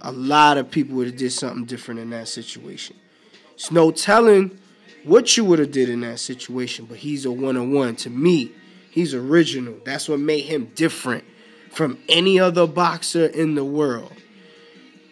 A 0.00 0.10
lot 0.12 0.56
of 0.56 0.70
people 0.70 0.96
would 0.96 1.08
have 1.08 1.16
did 1.18 1.32
something 1.32 1.66
different 1.66 2.00
in 2.00 2.08
that 2.08 2.28
situation. 2.28 2.96
It's 3.52 3.70
no 3.70 3.90
telling 3.90 4.58
what 5.04 5.36
you 5.36 5.44
would 5.44 5.58
have 5.58 5.70
did 5.70 5.90
in 5.90 6.00
that 6.00 6.18
situation, 6.18 6.86
but 6.86 6.96
he's 6.96 7.26
a 7.26 7.30
one 7.30 7.58
on 7.58 7.72
one. 7.72 7.94
To 7.96 8.08
me, 8.08 8.52
he's 8.90 9.12
original. 9.12 9.74
That's 9.84 10.08
what 10.08 10.18
made 10.18 10.46
him 10.46 10.72
different 10.74 11.24
from 11.70 11.98
any 12.08 12.38
other 12.40 12.66
boxer 12.66 13.26
in 13.26 13.54
the 13.54 13.64
world. 13.64 14.12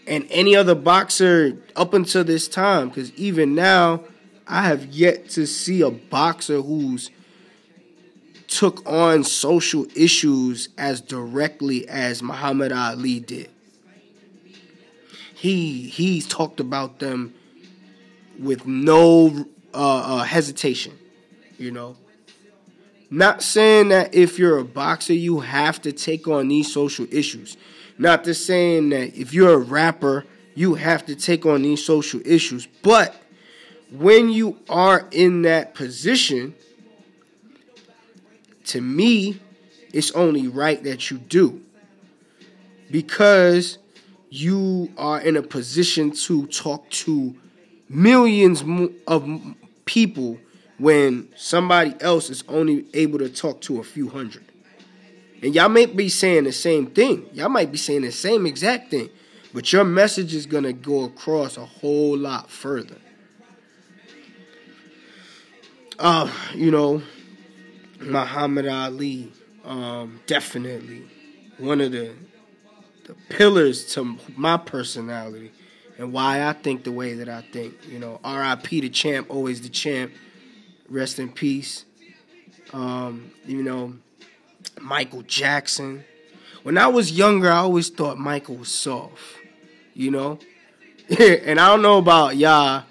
And 0.07 0.27
any 0.31 0.55
other 0.55 0.75
boxer 0.75 1.59
up 1.75 1.93
until 1.93 2.23
this 2.23 2.47
time, 2.47 2.89
because 2.89 3.13
even 3.15 3.55
now, 3.55 4.05
I 4.47 4.63
have 4.69 4.87
yet 4.87 5.29
to 5.31 5.47
see 5.47 5.81
a 5.81 5.91
boxer 5.91 6.63
who's 6.63 7.11
took 8.47 8.87
on 8.87 9.25
social 9.25 9.87
issues 9.97 10.69
as 10.79 11.01
directly 11.01 11.89
as 11.89 12.23
Muhammad 12.23 12.73
Ali 12.73 13.21
did. 13.21 13.51
He 15.35 15.83
he's 15.89 16.27
talked 16.27 16.61
about 16.61 17.01
them 17.01 17.35
with 18.39 18.67
no 18.67 19.47
uh, 19.75 20.19
uh, 20.19 20.23
hesitation. 20.23 20.97
You 21.59 21.71
know, 21.73 21.97
not 23.11 23.43
saying 23.43 23.89
that 23.91 24.15
if 24.15 24.39
you're 24.39 24.59
a 24.59 24.65
boxer 24.65 25.15
you 25.15 25.41
have 25.41 25.81
to 25.83 25.93
take 25.93 26.27
on 26.27 26.49
these 26.49 26.73
social 26.73 27.07
issues. 27.11 27.57
Not 27.99 28.25
to 28.25 28.35
saying 28.35 28.91
that 28.91 29.17
if 29.17 29.33
you're 29.33 29.55
a 29.55 29.59
rapper 29.59 30.25
you 30.55 30.75
have 30.75 31.05
to 31.07 31.15
take 31.15 31.45
on 31.45 31.63
these 31.63 31.85
social 31.85 32.21
issues, 32.25 32.67
but 32.83 33.15
when 33.91 34.31
you 34.31 34.59
are 34.69 35.07
in 35.11 35.43
that 35.43 35.75
position, 35.75 36.55
to 38.65 38.81
me, 38.81 39.39
it's 39.93 40.11
only 40.13 40.49
right 40.49 40.83
that 40.83 41.11
you 41.11 41.19
do. 41.19 41.61
Because 42.91 43.79
you 44.31 44.91
are 44.97 45.21
in 45.21 45.37
a 45.37 45.43
position 45.43 46.11
to 46.11 46.47
talk 46.47 46.89
to 46.91 47.35
millions 47.89 48.65
of 49.07 49.29
people 49.85 50.39
when 50.79 51.29
somebody 51.37 51.95
else 52.01 52.31
is 52.31 52.45
only 52.49 52.87
able 52.95 53.19
to 53.19 53.29
talk 53.29 53.61
to 53.63 53.81
a 53.81 53.85
few 53.85 54.09
hundred. 54.09 54.45
And 55.43 55.55
y'all 55.55 55.69
may 55.69 55.87
be 55.87 56.09
saying 56.09 56.45
the 56.45 56.53
same 56.53 56.87
thing. 56.87 57.29
Y'all 57.33 57.49
might 57.49 57.71
be 57.71 57.79
saying 57.79 58.03
the 58.03 58.13
same 58.13 58.47
exact 58.47 58.91
thing. 58.91 59.09
But 59.53 59.73
your 59.73 59.85
message 59.85 60.35
is 60.35 60.45
going 60.47 60.65
to 60.65 60.73
go 60.73 61.05
across 61.05 61.57
a 61.57 61.65
whole 61.65 62.17
lot 62.17 62.51
further. 62.51 62.97
Uh, 65.99 66.31
you 66.55 66.71
know, 66.71 67.03
Muhammad 68.01 68.67
Ali, 68.67 69.33
um, 69.65 70.21
definitely 70.27 71.05
one 71.59 71.81
of 71.81 71.93
the 71.93 72.13
the 73.07 73.15
pillars 73.29 73.95
to 73.95 74.19
my 74.37 74.57
personality 74.57 75.53
and 75.97 76.13
why 76.13 76.47
I 76.47 76.53
think 76.53 76.85
the 76.85 76.93
way 76.93 77.15
that 77.15 77.29
I 77.29 77.43
think. 77.53 77.75
You 77.89 77.99
know, 77.99 78.21
R.I.P. 78.25 78.81
the 78.81 78.89
champ, 78.91 79.31
always 79.31 79.63
the 79.63 79.69
champ. 79.69 80.13
Rest 80.89 81.19
in 81.19 81.31
peace. 81.31 81.85
Um, 82.73 83.31
you 83.47 83.63
know, 83.63 83.95
Michael 84.81 85.23
Jackson. 85.23 86.05
When 86.63 86.79
I 86.79 86.89
was 86.89 87.13
younger, 87.13 87.51
I 87.51 87.59
always 87.59 87.89
thought 87.91 88.19
Michael 88.19 88.57
was 88.57 88.69
soft. 88.69 89.23
You 89.95 90.11
know, 90.11 90.39
and 91.19 91.59
I 91.59 91.69
don't 91.69 91.83
know 91.83 91.99
about 91.99 92.37
y'all. 92.37 92.85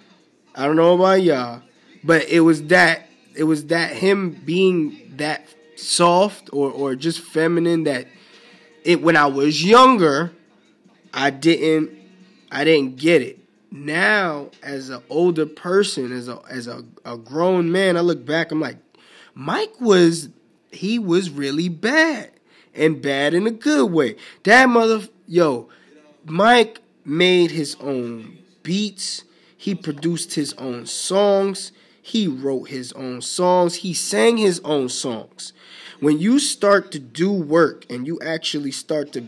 I 0.55 0.65
don't 0.65 0.75
know 0.75 0.95
about 0.95 1.21
y'all, 1.21 1.61
but 2.03 2.27
it 2.29 2.39
was 2.39 2.63
that 2.67 3.07
it 3.35 3.43
was 3.43 3.65
that 3.65 3.91
him 3.91 4.31
being 4.31 5.13
that 5.17 5.45
soft 5.75 6.49
or 6.53 6.71
or 6.71 6.95
just 6.95 7.19
feminine 7.19 7.83
that 7.83 8.07
it 8.83 9.01
when 9.01 9.17
I 9.17 9.25
was 9.25 9.63
younger, 9.63 10.31
I 11.13 11.29
didn't 11.29 11.91
I 12.51 12.63
didn't 12.63 12.95
get 12.95 13.21
it. 13.21 13.39
Now, 13.75 14.51
as 14.63 14.89
an 14.89 15.03
older 15.09 15.45
person, 15.45 16.13
as 16.13 16.29
a 16.29 16.39
as 16.49 16.65
a, 16.65 16.85
a 17.03 17.17
grown 17.17 17.73
man, 17.73 17.97
I 17.97 17.99
look 17.99 18.25
back, 18.25 18.51
I'm 18.51 18.61
like, 18.61 18.77
Mike 19.33 19.81
was 19.81 20.29
he 20.71 20.97
was 20.97 21.29
really 21.29 21.67
bad. 21.67 22.31
And 22.73 23.01
bad 23.01 23.33
in 23.33 23.47
a 23.47 23.51
good 23.51 23.91
way. 23.91 24.15
That 24.43 24.67
mother 24.69 25.07
yo, 25.27 25.69
Mike 26.25 26.79
made 27.03 27.51
his 27.51 27.75
own 27.81 28.37
beats. 28.63 29.23
He 29.57 29.75
produced 29.75 30.35
his 30.35 30.53
own 30.53 30.85
songs. 30.85 31.73
He 32.01 32.27
wrote 32.27 32.69
his 32.69 32.93
own 32.93 33.21
songs. 33.21 33.75
He 33.75 33.93
sang 33.93 34.37
his 34.37 34.61
own 34.65 34.89
songs. 34.89 35.51
When 35.99 36.19
you 36.19 36.39
start 36.39 36.91
to 36.93 36.99
do 36.99 37.31
work 37.31 37.85
and 37.89 38.07
you 38.07 38.19
actually 38.21 38.71
start 38.71 39.11
to 39.13 39.27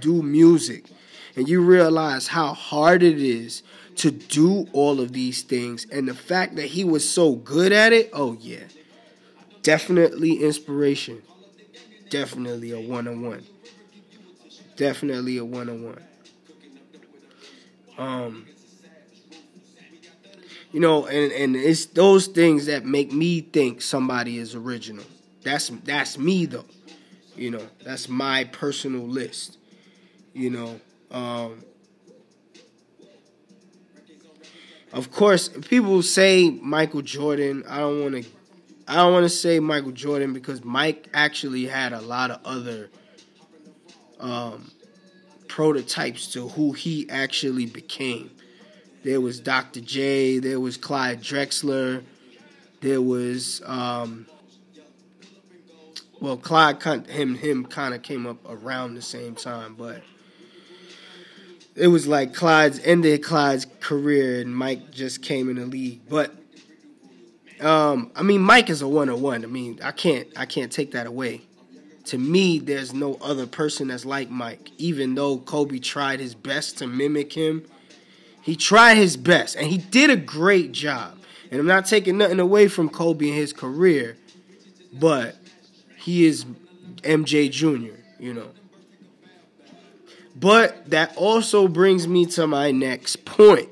do 0.00 0.22
music 0.22 0.84
and 1.36 1.48
you 1.48 1.60
realize 1.60 2.28
how 2.28 2.54
hard 2.54 3.02
it 3.02 3.20
is 3.20 3.62
to 3.96 4.10
do 4.10 4.66
all 4.72 5.00
of 5.00 5.12
these 5.12 5.42
things 5.42 5.86
and 5.90 6.08
the 6.08 6.14
fact 6.14 6.56
that 6.56 6.66
he 6.66 6.84
was 6.84 7.08
so 7.08 7.34
good 7.36 7.72
at 7.72 7.92
it 7.92 8.10
oh 8.12 8.36
yeah 8.40 8.64
definitely 9.62 10.42
inspiration 10.42 11.22
definitely 12.10 12.72
a 12.72 12.80
one-on-one 12.80 13.44
definitely 14.76 15.38
a 15.38 15.44
one-on-one 15.44 16.02
um 17.98 18.44
you 20.74 20.80
know, 20.80 21.06
and 21.06 21.30
and 21.32 21.54
it's 21.54 21.86
those 21.86 22.26
things 22.26 22.66
that 22.66 22.84
make 22.84 23.12
me 23.12 23.40
think 23.40 23.80
somebody 23.80 24.38
is 24.38 24.56
original. 24.56 25.04
That's 25.44 25.68
that's 25.68 26.18
me 26.18 26.46
though. 26.46 26.64
You 27.36 27.52
know, 27.52 27.62
that's 27.84 28.08
my 28.08 28.42
personal 28.42 29.06
list. 29.06 29.56
You 30.32 30.50
know, 30.50 30.80
um, 31.14 31.64
of 34.92 35.12
course, 35.12 35.48
people 35.48 36.02
say 36.02 36.50
Michael 36.50 37.02
Jordan. 37.02 37.62
I 37.68 37.78
don't 37.78 38.02
want 38.02 38.24
to. 38.24 38.30
I 38.86 38.96
don't 38.96 39.12
want 39.12 39.24
to 39.24 39.30
say 39.30 39.60
Michael 39.60 39.92
Jordan 39.92 40.32
because 40.32 40.62
Mike 40.64 41.08
actually 41.14 41.66
had 41.66 41.92
a 41.92 42.00
lot 42.00 42.30
of 42.30 42.40
other 42.44 42.90
um, 44.20 44.70
prototypes 45.48 46.32
to 46.32 46.48
who 46.48 46.72
he 46.72 47.08
actually 47.08 47.66
became. 47.66 48.30
There 49.04 49.20
was 49.20 49.40
Dr. 49.40 49.80
J. 49.80 50.40
There 50.40 50.60
was 50.60 50.76
Clyde 50.76 51.22
Drexler. 51.22 52.02
There 52.80 53.00
was 53.00 53.62
um, 53.64 54.26
well, 56.20 56.36
Clyde 56.36 56.82
him 57.06 57.36
him 57.36 57.66
kind 57.66 57.94
of 57.94 58.02
came 58.02 58.26
up 58.26 58.38
around 58.48 58.94
the 58.94 59.02
same 59.02 59.36
time, 59.36 59.76
but 59.78 60.02
it 61.76 61.88
was 61.88 62.06
like 62.06 62.34
Clyde's 62.34 62.80
ended 62.84 63.22
Clyde's 63.22 63.66
career 63.80 64.40
and 64.40 64.56
Mike 64.56 64.90
just 64.90 65.22
came 65.22 65.48
in 65.48 65.56
the 65.56 65.66
league. 65.66 66.00
But 66.08 66.34
um, 67.60 68.10
I 68.14 68.22
mean, 68.22 68.40
Mike 68.40 68.70
is 68.70 68.82
a 68.82 68.88
one 68.88 69.08
on 69.08 69.20
one. 69.20 69.44
I 69.44 69.48
mean, 69.48 69.80
I 69.82 69.92
can't 69.92 70.28
I 70.36 70.46
can't 70.46 70.70
take 70.70 70.92
that 70.92 71.06
away. 71.06 71.42
To 72.06 72.18
me, 72.18 72.58
there's 72.58 72.92
no 72.92 73.14
other 73.22 73.46
person 73.46 73.88
that's 73.88 74.04
like 74.04 74.30
Mike. 74.30 74.70
Even 74.76 75.14
though 75.14 75.38
Kobe 75.38 75.78
tried 75.78 76.20
his 76.20 76.34
best 76.34 76.78
to 76.78 76.86
mimic 76.86 77.32
him, 77.32 77.64
he 78.42 78.56
tried 78.56 78.96
his 78.96 79.16
best 79.16 79.56
and 79.56 79.66
he 79.66 79.78
did 79.78 80.10
a 80.10 80.16
great 80.16 80.72
job. 80.72 81.18
And 81.50 81.60
I'm 81.60 81.66
not 81.66 81.86
taking 81.86 82.18
nothing 82.18 82.40
away 82.40 82.68
from 82.68 82.88
Kobe 82.88 83.28
and 83.28 83.36
his 83.36 83.52
career, 83.52 84.16
but 84.92 85.36
he 85.96 86.26
is 86.26 86.44
MJ 87.02 87.50
Jr., 87.50 87.94
you 88.18 88.34
know. 88.34 88.50
But 90.34 90.90
that 90.90 91.16
also 91.16 91.68
brings 91.68 92.08
me 92.08 92.26
to 92.26 92.46
my 92.46 92.70
next 92.70 93.24
point. 93.24 93.68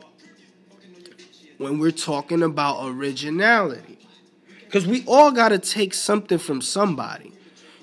When 1.59 1.78
we're 1.78 1.90
talking 1.90 2.42
about 2.42 2.88
originality, 2.88 3.99
because 4.64 4.87
we 4.87 5.04
all 5.07 5.31
got 5.31 5.50
to 5.50 5.59
take 5.59 5.95
something 5.95 6.38
from 6.38 6.61
somebody. 6.61 7.33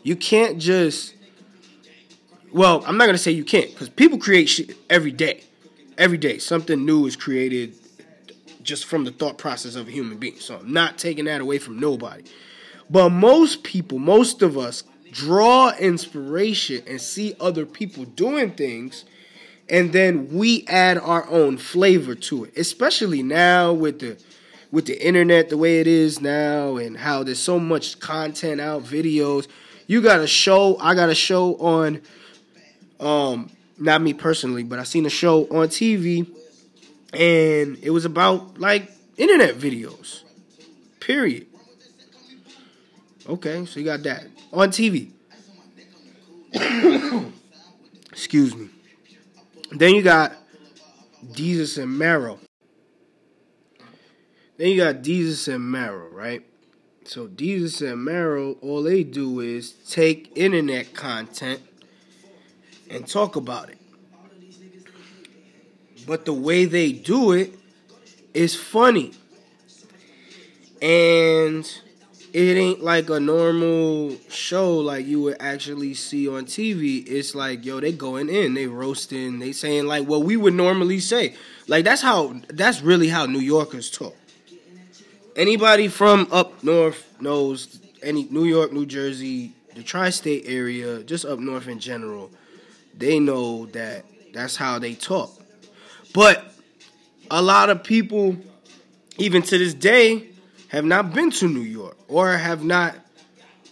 You 0.04 0.16
can't 0.16 0.58
just, 0.60 1.14
well, 2.52 2.84
I'm 2.86 2.98
not 2.98 3.06
going 3.06 3.14
to 3.14 3.22
say 3.22 3.32
you 3.32 3.46
can't, 3.46 3.70
because 3.70 3.90
people 3.90 4.18
create 4.18 4.50
shit 4.50 4.76
every 4.90 5.12
day. 5.12 5.44
Every 5.98 6.18
day, 6.18 6.40
something 6.40 6.86
new 6.86 7.06
is 7.06 7.16
created 7.16 7.76
just 8.64 8.86
from 8.86 9.04
the 9.04 9.12
thought 9.12 9.38
process 9.38 9.76
of 9.76 9.88
a 9.88 9.92
human 9.92 10.18
being. 10.18 10.40
So 10.40 10.58
I'm 10.58 10.74
not 10.74 10.98
taking 10.98 11.26
that 11.26 11.42
away 11.42 11.60
from 11.60 11.80
nobody. 11.80 12.24
But 12.90 13.10
most 13.10 13.64
people, 13.64 14.00
most 14.00 14.42
of 14.42 14.58
us, 14.58 14.84
draw 15.12 15.72
inspiration 15.78 16.84
and 16.88 17.00
see 17.00 17.36
other 17.40 17.66
people 17.66 18.06
doing 18.06 18.52
things 18.52 19.06
and 19.70 19.94
then 19.94 20.30
we 20.30 20.66
add 20.68 20.98
our 20.98 21.28
own 21.30 21.58
flavor 21.58 22.16
to 22.16 22.46
it. 22.46 22.58
Especially 22.58 23.22
now 23.22 23.72
with 23.72 24.00
the 24.00 24.18
with 24.72 24.86
the 24.86 25.06
internet 25.06 25.50
the 25.50 25.58
way 25.58 25.80
it 25.80 25.88
is 25.88 26.22
now 26.22 26.78
and 26.78 26.98
how 26.98 27.24
there's 27.24 27.40
so 27.40 27.60
much 27.60 28.00
content 28.00 28.60
out 28.60 28.84
videos. 28.84 29.48
You 29.88 30.02
got 30.02 30.20
a 30.20 30.28
show 30.28 30.78
i 30.80 30.94
got 30.94 31.10
a 31.10 31.16
show 31.16 31.56
on 31.56 32.02
um 33.00 33.50
not 33.80 34.02
me 34.02 34.14
personally 34.14 34.64
but 34.64 34.78
i 34.78 34.84
seen 34.84 35.06
a 35.06 35.10
show 35.10 35.46
on 35.46 35.68
tv 35.70 36.30
and 37.14 37.78
it 37.82 37.90
was 37.90 38.06
about 38.06 38.60
like 38.60 38.92
internet 39.18 39.56
videos 39.56 40.24
period. 41.00 41.48
Okay 43.28 43.66
so 43.66 43.80
you 43.80 43.86
got 43.86 44.04
that 44.04 44.28
on 44.52 44.70
TV. 44.70 45.12
Excuse 48.12 48.56
me. 48.56 48.70
Then 49.72 49.96
you 49.96 50.02
got 50.02 50.34
Desus 51.32 51.82
and 51.82 51.98
Mero. 51.98 52.40
Then 54.58 54.70
you 54.70 54.78
got 54.78 54.96
Desus 55.04 55.54
and 55.54 55.72
Mero, 55.72 56.10
right? 56.10 56.46
So 57.06 57.28
Desus 57.28 57.88
and 57.90 58.04
Mero, 58.04 58.54
all 58.62 58.84
they 58.84 59.04
do 59.04 59.40
is 59.40 59.72
take 59.72 60.32
internet 60.36 60.94
content 60.94 61.62
and 62.90 63.08
talk 63.08 63.36
about 63.36 63.70
it. 63.70 63.78
But 66.06 66.26
the 66.26 66.34
way 66.34 66.66
they 66.66 66.92
do 66.92 67.34
it 67.34 67.54
is 68.34 68.56
funny. 68.56 69.14
And 70.82 71.70
it 72.32 72.58
ain't 72.58 72.84
like 72.84 73.10
a 73.10 73.20
normal 73.20 74.16
show 74.30 74.78
like 74.78 75.06
you 75.06 75.22
would 75.22 75.38
actually 75.40 75.94
see 75.94 76.28
on 76.30 76.46
TV. 76.46 77.04
It's 77.08 77.34
like, 77.34 77.66
yo, 77.66 77.80
they 77.80 77.92
going 77.92 78.30
in, 78.30 78.54
they 78.54 78.68
roasting, 78.68 79.40
they 79.40 79.52
saying 79.52 79.88
like 79.88 80.08
what 80.08 80.24
we 80.24 80.38
would 80.38 80.54
normally 80.54 81.00
say. 81.00 81.36
Like 81.68 81.86
that's 81.86 82.02
how 82.02 82.36
that's 82.50 82.82
really 82.82 83.10
how 83.10 83.26
New 83.26 83.40
Yorkers 83.40 83.90
talk. 83.90 84.16
Anybody 85.36 85.88
from 85.88 86.28
up 86.32 86.64
north 86.64 87.08
knows 87.22 87.80
any 88.04 88.26
New 88.30 88.46
York, 88.46 88.74
New 88.74 88.86
Jersey, 88.86 89.54
the 89.76 89.84
tri-state 89.84 90.44
area, 90.48 91.04
just 91.04 91.26
up 91.26 91.40
north 91.40 91.68
in 91.68 91.80
general, 91.80 92.30
they 92.98 93.20
know 93.20 93.66
that 93.68 94.06
that's 94.34 94.56
how 94.56 94.80
they 94.80 94.94
talk. 94.94 95.32
But 96.14 96.54
a 97.32 97.42
lot 97.42 97.70
of 97.70 97.84
people 97.84 98.38
even 99.18 99.42
to 99.44 99.58
this 99.58 99.74
day 99.74 100.29
have 100.70 100.86
not 100.86 101.14
been 101.14 101.32
to 101.32 101.48
New 101.48 101.62
York 101.62 101.98
or 102.08 102.32
have 102.32 102.64
not, 102.64 102.96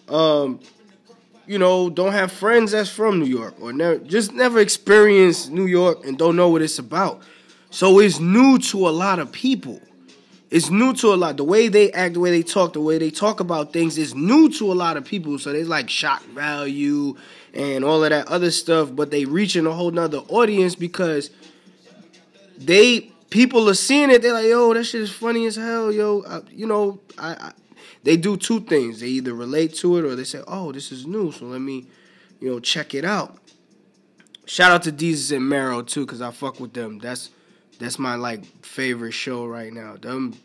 um, 0.09 0.59
you 1.45 1.57
know, 1.57 1.89
don't 1.89 2.11
have 2.11 2.31
friends 2.31 2.71
that's 2.71 2.89
from 2.89 3.19
New 3.19 3.25
York 3.25 3.55
or 3.61 3.71
never, 3.71 3.97
just 3.99 4.33
never 4.33 4.59
experienced 4.59 5.49
New 5.51 5.65
York 5.65 6.05
and 6.05 6.17
don't 6.17 6.35
know 6.35 6.49
what 6.49 6.61
it's 6.61 6.79
about. 6.79 7.21
So 7.69 7.99
it's 7.99 8.19
new 8.19 8.57
to 8.59 8.87
a 8.87 8.89
lot 8.89 9.19
of 9.19 9.31
people. 9.31 9.81
It's 10.49 10.69
new 10.69 10.93
to 10.95 11.13
a 11.13 11.15
lot. 11.15 11.37
The 11.37 11.43
way 11.43 11.67
they 11.67 11.91
act, 11.91 12.13
the 12.15 12.19
way 12.19 12.31
they 12.31 12.41
talk, 12.41 12.73
the 12.73 12.81
way 12.81 12.97
they 12.97 13.11
talk 13.11 13.41
about 13.41 13.73
things 13.73 13.97
is 13.97 14.15
new 14.15 14.49
to 14.53 14.71
a 14.71 14.75
lot 14.75 14.97
of 14.97 15.05
people. 15.05 15.37
So 15.39 15.51
there's 15.51 15.67
like 15.67 15.89
shock 15.89 16.23
value 16.27 17.15
and 17.53 17.83
all 17.83 18.03
of 18.03 18.09
that 18.09 18.27
other 18.27 18.49
stuff, 18.49 18.95
but 18.95 19.11
they 19.11 19.25
reaching 19.25 19.65
a 19.65 19.71
whole 19.71 19.91
nother 19.91 20.19
audience 20.29 20.73
because 20.73 21.31
they 22.57 23.11
people 23.29 23.69
are 23.69 23.73
seeing 23.73 24.09
it. 24.09 24.21
They're 24.21 24.33
like, 24.33 24.45
yo, 24.45 24.73
that 24.73 24.83
shit 24.83 25.01
is 25.01 25.11
funny 25.11 25.45
as 25.45 25.55
hell, 25.55 25.91
yo. 25.91 26.23
I, 26.27 26.41
you 26.49 26.65
know, 26.65 26.99
I, 27.17 27.31
I, 27.33 27.51
they 28.03 28.17
do 28.17 28.37
two 28.37 28.61
things. 28.61 28.99
They 28.99 29.07
either 29.07 29.33
relate 29.33 29.73
to 29.75 29.97
it 29.97 30.05
or 30.05 30.15
they 30.15 30.23
say, 30.23 30.41
oh, 30.47 30.71
this 30.71 30.91
is 30.91 31.05
new, 31.05 31.31
so 31.31 31.45
let 31.45 31.61
me, 31.61 31.87
you 32.39 32.49
know, 32.49 32.59
check 32.59 32.93
it 32.93 33.05
out. 33.05 33.37
Shout 34.45 34.71
out 34.71 34.83
to 34.83 34.91
Desus 34.91 35.35
and 35.35 35.47
Mero 35.47 35.81
too, 35.81 36.05
cause 36.05 36.21
I 36.21 36.31
fuck 36.31 36.59
with 36.59 36.73
them. 36.73 36.99
That's 36.99 37.31
that's 37.79 37.99
my 37.99 38.15
like 38.15 38.45
favorite 38.63 39.11
show 39.11 39.45
right 39.45 39.71
now. 39.73 39.97
Them, 39.97 40.35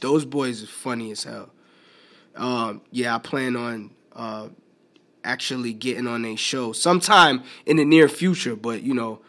those 0.00 0.24
boys 0.24 0.62
is 0.62 0.70
funny 0.70 1.10
as 1.10 1.24
hell. 1.24 1.50
Um, 2.36 2.82
yeah, 2.92 3.16
I 3.16 3.18
plan 3.18 3.56
on 3.56 3.90
uh, 4.14 4.48
actually 5.24 5.72
getting 5.72 6.06
on 6.06 6.24
a 6.24 6.36
show 6.36 6.72
sometime 6.72 7.42
in 7.66 7.78
the 7.78 7.84
near 7.84 8.08
future, 8.08 8.54
but 8.56 8.82
you 8.82 8.94
know. 8.94 9.20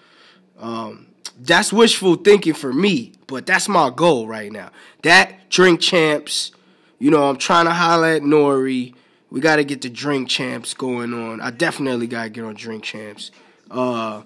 Um, 0.60 1.08
that's 1.39 1.74
wishful 1.74 2.15
thinking 2.15 2.54
for 2.54 2.72
me, 2.74 3.13
but 3.28 3.46
that's 3.46 3.67
my 3.67 3.89
goal 3.89 4.28
right 4.28 4.52
now. 4.52 4.72
That 5.02 5.50
drink 5.50 5.80
champs, 5.82 6.52
you 7.00 7.12
know, 7.12 7.30
I'm 7.30 7.38
trying 7.38 7.65
to 7.65 7.74
holler 7.74 8.08
at 8.08 8.22
Nori. 8.22 8.93
We 9.30 9.39
got 9.39 9.56
to 9.56 9.63
get 9.63 9.82
the 9.82 9.89
drink 9.89 10.30
champs 10.30 10.74
going 10.74 11.13
on. 11.13 11.41
I 11.41 11.52
definitely 11.52 12.08
got 12.08 12.24
to 12.24 12.30
get 12.30 12.43
on 12.43 12.54
drink 12.54 12.84
champs. 12.84 13.32
Uh, 13.72 14.22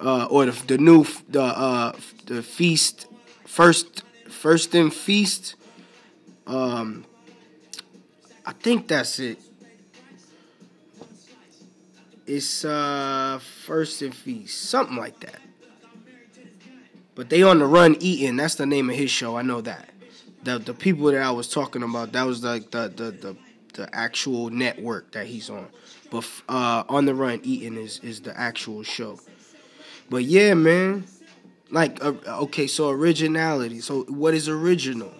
uh, 0.00 0.26
or 0.30 0.46
the, 0.46 0.66
the 0.66 0.78
new 0.78 1.06
the 1.28 1.42
uh 1.42 1.92
the 2.26 2.42
feast 2.42 3.06
first 3.44 4.02
first 4.28 4.74
in 4.74 4.90
feast. 4.90 5.54
Um, 6.46 7.04
I 8.44 8.52
think 8.52 8.88
that's 8.88 9.18
it. 9.18 9.38
It's 12.26 12.64
uh 12.64 13.38
first 13.64 14.02
in 14.02 14.12
feast, 14.12 14.68
something 14.68 14.96
like 14.96 15.20
that. 15.20 15.43
But 17.14 17.30
they 17.30 17.42
on 17.42 17.58
the 17.58 17.66
run 17.66 17.96
eating. 18.00 18.36
That's 18.36 18.56
the 18.56 18.66
name 18.66 18.90
of 18.90 18.96
his 18.96 19.10
show. 19.10 19.36
I 19.36 19.42
know 19.42 19.60
that. 19.60 19.90
The 20.42 20.58
the 20.58 20.74
people 20.74 21.06
that 21.06 21.22
I 21.22 21.30
was 21.30 21.48
talking 21.48 21.82
about, 21.82 22.12
that 22.12 22.26
was 22.26 22.42
like 22.42 22.70
the 22.70 22.88
the 22.88 23.10
the, 23.10 23.36
the 23.74 23.94
actual 23.94 24.50
network 24.50 25.12
that 25.12 25.26
he's 25.26 25.48
on. 25.48 25.68
But 26.10 26.28
uh, 26.48 26.84
on 26.88 27.06
the 27.06 27.14
run 27.14 27.40
eating 27.42 27.76
is 27.76 27.98
is 28.00 28.20
the 28.20 28.38
actual 28.38 28.82
show. 28.82 29.18
But 30.10 30.24
yeah, 30.24 30.54
man. 30.54 31.04
Like 31.70 32.04
uh, 32.04 32.12
okay, 32.42 32.66
so 32.66 32.90
originality. 32.90 33.80
So 33.80 34.02
what 34.04 34.34
is 34.34 34.48
original? 34.48 35.12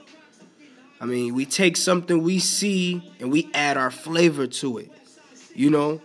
I 1.00 1.06
mean, 1.06 1.34
we 1.34 1.46
take 1.46 1.76
something 1.76 2.22
we 2.22 2.38
see 2.38 3.12
and 3.18 3.32
we 3.32 3.50
add 3.54 3.76
our 3.76 3.90
flavor 3.90 4.46
to 4.46 4.78
it. 4.78 4.92
You 5.54 5.70
know, 5.70 6.00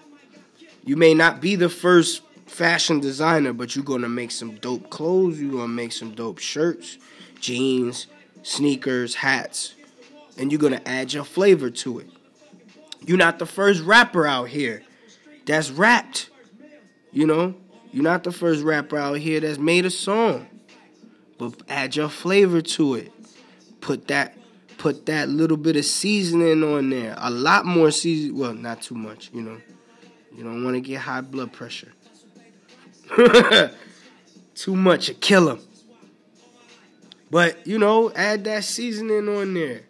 you 0.84 0.95
may 0.95 1.13
not 1.13 1.39
be 1.39 1.56
the 1.56 1.69
first 1.69 2.21
fashion 2.49 2.99
designer, 2.99 3.53
but 3.53 3.75
you're 3.75 3.85
gonna 3.85 4.09
make 4.09 4.31
some 4.31 4.55
dope 4.55 4.89
clothes. 4.89 5.39
You're 5.39 5.51
gonna 5.51 5.67
make 5.67 5.91
some 5.91 6.12
dope 6.12 6.39
shirts, 6.39 6.97
jeans, 7.39 8.07
sneakers, 8.43 9.15
hats, 9.15 9.75
and 10.38 10.51
you're 10.51 10.59
gonna 10.59 10.81
add 10.85 11.13
your 11.13 11.23
flavor 11.23 11.69
to 11.69 11.99
it. 11.99 12.09
You're 13.05 13.17
not 13.17 13.39
the 13.39 13.45
first 13.45 13.81
rapper 13.81 14.27
out 14.27 14.49
here 14.49 14.83
that's 15.45 15.71
rapped. 15.71 16.29
You 17.12 17.25
know, 17.25 17.55
you're 17.91 18.03
not 18.03 18.23
the 18.23 18.31
first 18.31 18.63
rapper 18.63 18.97
out 18.97 19.17
here 19.17 19.39
that's 19.39 19.57
made 19.57 19.85
a 19.85 19.89
song. 19.89 20.47
But 21.38 21.62
add 21.69 21.95
your 21.95 22.09
flavor 22.09 22.62
to 22.62 22.95
it. 22.95 23.12
Put 23.81 24.07
that 24.09 24.35
put 24.77 25.05
that 25.07 25.29
little 25.29 25.57
bit 25.57 25.75
of 25.75 25.85
seasoning 25.85 26.63
on 26.63 26.89
there. 26.89 27.15
A 27.17 27.29
lot 27.29 27.65
more 27.65 27.91
season 27.91 28.38
well, 28.38 28.53
not 28.53 28.81
too 28.81 28.95
much, 28.95 29.29
you 29.33 29.41
know. 29.41 29.57
You 30.35 30.43
don't 30.43 30.63
want 30.63 30.75
to 30.75 30.81
get 30.81 31.01
high 31.01 31.21
blood 31.21 31.51
pressure. 31.51 31.91
too 34.56 34.76
much, 34.76 35.10
you 35.10 35.15
kill 35.15 35.45
them. 35.45 35.60
But 37.32 37.65
you 37.67 37.78
know, 37.78 38.12
add 38.12 38.43
that 38.45 38.63
seasoning 38.63 39.28
on 39.30 39.54
there. 39.54 39.82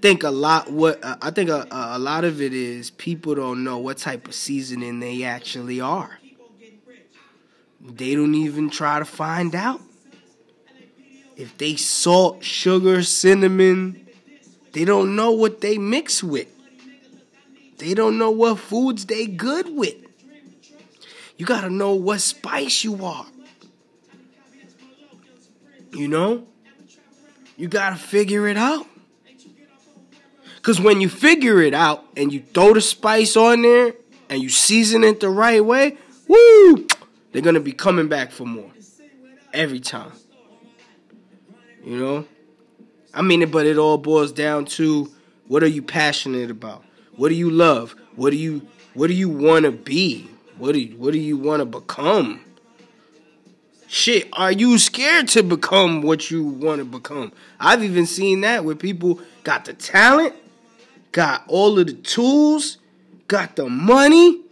Think 0.00 0.22
a 0.22 0.30
lot. 0.30 0.70
What 0.70 1.02
uh, 1.02 1.16
I 1.20 1.30
think 1.30 1.50
a, 1.50 1.66
a 1.70 1.98
lot 1.98 2.24
of 2.24 2.40
it 2.40 2.52
is 2.52 2.90
people 2.90 3.34
don't 3.34 3.64
know 3.64 3.78
what 3.78 3.98
type 3.98 4.28
of 4.28 4.34
seasoning 4.34 5.00
they 5.00 5.24
actually 5.24 5.80
are. 5.80 6.18
They 7.80 8.14
don't 8.14 8.34
even 8.34 8.70
try 8.70 8.98
to 8.98 9.04
find 9.04 9.54
out. 9.54 9.80
If 11.36 11.56
they 11.58 11.76
salt, 11.76 12.42
sugar, 12.42 13.02
cinnamon, 13.02 14.06
they 14.72 14.84
don't 14.84 15.14
know 15.16 15.32
what 15.32 15.60
they 15.60 15.78
mix 15.78 16.22
with. 16.22 16.48
They 17.78 17.94
don't 17.94 18.16
know 18.16 18.30
what 18.30 18.58
foods 18.58 19.06
they 19.06 19.26
good 19.26 19.68
with. 19.70 20.05
You 21.36 21.44
gotta 21.46 21.70
know 21.70 21.94
what 21.94 22.20
spice 22.20 22.84
you 22.84 23.04
are. 23.04 23.26
You 25.92 26.08
know? 26.08 26.46
You 27.56 27.68
gotta 27.68 27.96
figure 27.96 28.46
it 28.46 28.56
out. 28.56 28.86
Because 30.56 30.80
when 30.80 31.00
you 31.00 31.08
figure 31.08 31.62
it 31.62 31.74
out 31.74 32.04
and 32.16 32.32
you 32.32 32.40
throw 32.40 32.74
the 32.74 32.80
spice 32.80 33.36
on 33.36 33.62
there 33.62 33.94
and 34.28 34.42
you 34.42 34.48
season 34.48 35.04
it 35.04 35.20
the 35.20 35.30
right 35.30 35.64
way, 35.64 35.96
woo! 36.26 36.86
They're 37.32 37.42
gonna 37.42 37.60
be 37.60 37.72
coming 37.72 38.08
back 38.08 38.30
for 38.30 38.46
more. 38.46 38.70
Every 39.52 39.80
time. 39.80 40.12
You 41.84 41.98
know? 41.98 42.24
I 43.14 43.22
mean, 43.22 43.42
it, 43.42 43.50
but 43.50 43.66
it 43.66 43.78
all 43.78 43.96
boils 43.96 44.32
down 44.32 44.66
to 44.66 45.10
what 45.46 45.62
are 45.62 45.68
you 45.68 45.82
passionate 45.82 46.50
about? 46.50 46.84
What 47.14 47.30
do 47.30 47.34
you 47.34 47.50
love? 47.50 47.94
What 48.16 48.30
do 48.30 48.36
you 48.36 48.66
what 48.94 49.06
do 49.06 49.14
you 49.14 49.28
want 49.28 49.64
to 49.64 49.72
be? 49.72 50.28
What 50.58 50.72
do 50.72 50.80
you, 50.80 50.96
what 50.96 51.12
do 51.12 51.18
you 51.18 51.36
want 51.36 51.60
to 51.60 51.66
become? 51.66 52.40
Shit, 53.88 54.28
are 54.32 54.50
you 54.50 54.78
scared 54.78 55.28
to 55.28 55.42
become 55.42 56.02
what 56.02 56.30
you 56.30 56.44
want 56.44 56.80
to 56.80 56.84
become? 56.84 57.32
I've 57.60 57.84
even 57.84 58.06
seen 58.06 58.40
that 58.40 58.64
where 58.64 58.74
people 58.74 59.20
got 59.44 59.64
the 59.64 59.74
talent, 59.74 60.34
got 61.12 61.44
all 61.46 61.78
of 61.78 61.86
the 61.86 61.92
tools, 61.92 62.78
got 63.28 63.56
the 63.56 63.68
money, 63.68 64.42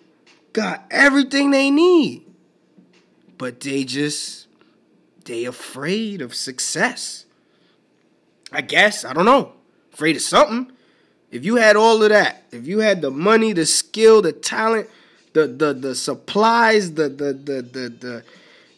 got 0.53 0.85
everything 0.91 1.51
they 1.51 1.71
need. 1.71 2.23
But 3.37 3.61
they 3.61 3.85
just 3.85 4.47
they 5.25 5.45
afraid 5.45 6.23
of 6.23 6.35
success. 6.35 7.25
I 8.53 8.61
guess, 8.61 9.05
I 9.05 9.13
don't 9.13 9.25
know. 9.25 9.53
Afraid 9.93 10.17
of 10.17 10.23
something. 10.23 10.71
If 11.33 11.45
you 11.45 11.57
had 11.57 11.75
all 11.75 12.03
of 12.03 12.11
that, 12.11 12.45
if 12.53 12.69
you 12.69 12.79
had 12.79 13.03
the 13.03 13.11
money, 13.11 13.53
the 13.53 13.67
skill, 13.67 14.23
the 14.23 14.33
talent, 14.33 14.89
the 15.35 15.47
the 15.49 15.75
the 15.75 15.95
supplies, 15.95 16.95
the 16.95 17.09
the 17.09 17.33
the 17.35 17.63
the, 17.63 17.89
the 17.89 18.25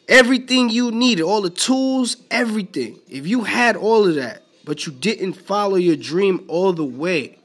everything 0.08 0.68
you 0.70 0.90
needed, 0.90 1.22
all 1.22 1.42
the 1.42 1.50
tools, 1.50 2.16
everything. 2.30 2.98
If 3.08 3.26
you 3.26 3.44
had 3.44 3.76
all 3.76 4.06
of 4.06 4.16
that, 4.16 4.42
but 4.64 4.86
you 4.86 4.92
didn't 4.92 5.34
follow 5.34 5.76
your 5.76 5.96
dream 5.96 6.44
all 6.48 6.72
the 6.72 6.84
way, 6.84 7.38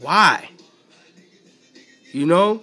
why? 0.00 0.48
You 2.12 2.24
know, 2.24 2.62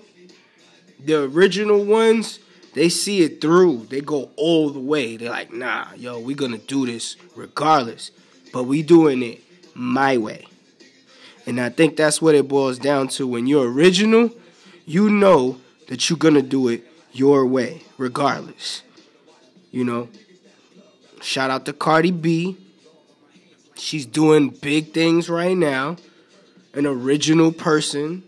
the 1.03 1.23
original 1.23 1.83
ones, 1.83 2.39
they 2.73 2.89
see 2.89 3.21
it 3.21 3.41
through. 3.41 3.87
They 3.89 4.01
go 4.01 4.31
all 4.35 4.69
the 4.69 4.79
way. 4.79 5.17
They're 5.17 5.29
like, 5.29 5.53
nah, 5.53 5.87
yo, 5.95 6.19
we're 6.19 6.35
gonna 6.35 6.57
do 6.57 6.85
this 6.85 7.17
regardless. 7.35 8.11
But 8.51 8.63
we 8.63 8.83
doing 8.83 9.21
it 9.21 9.41
my 9.73 10.17
way. 10.17 10.47
And 11.45 11.59
I 11.59 11.69
think 11.69 11.97
that's 11.97 12.21
what 12.21 12.35
it 12.35 12.47
boils 12.47 12.79
down 12.79 13.09
to. 13.09 13.27
When 13.27 13.47
you're 13.47 13.69
original, 13.69 14.31
you 14.85 15.09
know 15.09 15.59
that 15.87 16.09
you're 16.09 16.17
gonna 16.17 16.41
do 16.41 16.67
it 16.67 16.85
your 17.11 17.45
way, 17.45 17.83
regardless. 17.97 18.81
You 19.71 19.83
know, 19.83 20.09
shout 21.21 21.49
out 21.49 21.65
to 21.65 21.73
Cardi 21.73 22.11
B. 22.11 22.57
She's 23.75 24.05
doing 24.05 24.49
big 24.49 24.93
things 24.93 25.29
right 25.29 25.57
now. 25.57 25.97
An 26.73 26.85
original 26.85 27.51
person. 27.51 28.23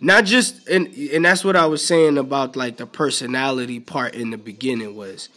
Not 0.00 0.24
just 0.24 0.68
and 0.68 0.88
and 0.94 1.24
that's 1.24 1.44
what 1.44 1.56
I 1.56 1.66
was 1.66 1.84
saying 1.84 2.18
about 2.18 2.56
like 2.56 2.76
the 2.76 2.86
personality 2.86 3.80
part 3.80 4.14
in 4.14 4.30
the 4.30 4.36
beginning 4.36 4.96
was 4.96 5.28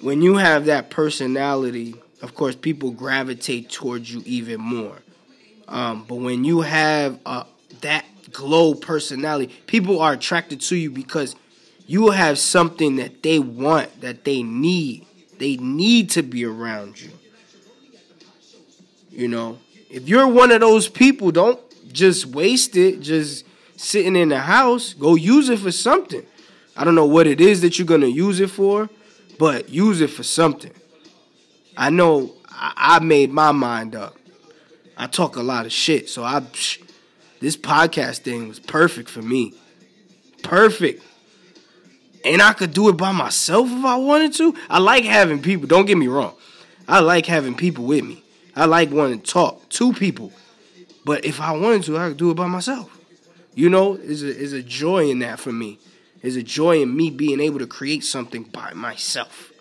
when 0.00 0.20
you 0.20 0.36
have 0.36 0.66
that 0.66 0.90
personality, 0.90 1.94
of 2.20 2.34
course 2.34 2.54
people 2.54 2.90
gravitate 2.90 3.70
towards 3.70 4.12
you 4.12 4.22
even 4.26 4.60
more. 4.60 4.98
Um, 5.66 6.04
but 6.06 6.16
when 6.16 6.44
you 6.44 6.60
have 6.60 7.18
uh, 7.24 7.44
that 7.80 8.04
glow 8.34 8.74
personality, 8.74 9.54
people 9.66 10.00
are 10.00 10.12
attracted 10.12 10.60
to 10.60 10.76
you 10.76 10.90
because 10.90 11.34
you 11.86 12.10
have 12.10 12.38
something 12.38 12.96
that 12.96 13.22
they 13.22 13.38
want, 13.38 14.02
that 14.02 14.24
they 14.24 14.42
need. 14.42 15.06
They 15.38 15.56
need 15.56 16.10
to 16.10 16.22
be 16.22 16.44
around 16.44 17.00
you. 17.00 17.10
You 19.10 19.28
know, 19.28 19.58
if 19.90 20.08
you're 20.08 20.26
one 20.26 20.50
of 20.50 20.60
those 20.60 20.88
people, 20.88 21.30
don't 21.30 21.60
just 21.92 22.26
waste 22.26 22.76
it 22.76 23.00
just 23.00 23.46
sitting 23.76 24.16
in 24.16 24.28
the 24.28 24.40
house. 24.40 24.92
Go 24.92 25.14
use 25.14 25.48
it 25.48 25.60
for 25.60 25.72
something. 25.72 26.24
I 26.76 26.84
don't 26.84 26.94
know 26.94 27.06
what 27.06 27.26
it 27.26 27.40
is 27.40 27.60
that 27.60 27.78
you're 27.78 27.86
going 27.86 28.00
to 28.00 28.10
use 28.10 28.40
it 28.40 28.50
for, 28.50 28.90
but 29.38 29.68
use 29.68 30.00
it 30.00 30.10
for 30.10 30.24
something. 30.24 30.72
I 31.76 31.90
know 31.90 32.34
I, 32.50 32.98
made 33.00 33.30
my 33.30 33.52
mind 33.52 33.94
up. 33.94 34.16
I 34.96 35.06
talk 35.06 35.36
a 35.36 35.42
lot 35.42 35.66
of 35.66 35.72
shit, 35.72 36.08
so 36.08 36.24
I 36.24 36.42
this 37.44 37.58
podcast 37.58 38.20
thing 38.20 38.48
was 38.48 38.58
perfect 38.58 39.10
for 39.10 39.20
me. 39.20 39.52
Perfect. 40.42 41.04
And 42.24 42.40
I 42.40 42.54
could 42.54 42.72
do 42.72 42.88
it 42.88 42.96
by 42.96 43.12
myself 43.12 43.68
if 43.70 43.84
I 43.84 43.96
wanted 43.96 44.32
to. 44.36 44.54
I 44.70 44.78
like 44.78 45.04
having 45.04 45.42
people, 45.42 45.66
don't 45.66 45.84
get 45.84 45.98
me 45.98 46.06
wrong. 46.06 46.34
I 46.88 47.00
like 47.00 47.26
having 47.26 47.54
people 47.54 47.84
with 47.84 48.02
me. 48.02 48.24
I 48.56 48.64
like 48.64 48.90
wanting 48.90 49.20
to 49.20 49.30
talk 49.30 49.68
to 49.68 49.92
people. 49.92 50.32
But 51.04 51.26
if 51.26 51.38
I 51.38 51.52
wanted 51.52 51.82
to, 51.82 51.98
I 51.98 52.08
could 52.08 52.16
do 52.16 52.30
it 52.30 52.34
by 52.34 52.46
myself. 52.46 52.98
You 53.54 53.68
know, 53.68 53.92
is 53.92 54.22
a 54.22 54.34
is 54.34 54.54
a 54.54 54.62
joy 54.62 55.10
in 55.10 55.18
that 55.18 55.38
for 55.38 55.52
me. 55.52 55.78
There's 56.22 56.36
a 56.36 56.42
joy 56.42 56.80
in 56.80 56.96
me 56.96 57.10
being 57.10 57.40
able 57.40 57.58
to 57.58 57.66
create 57.66 58.04
something 58.04 58.44
by 58.44 58.72
myself. 58.72 59.52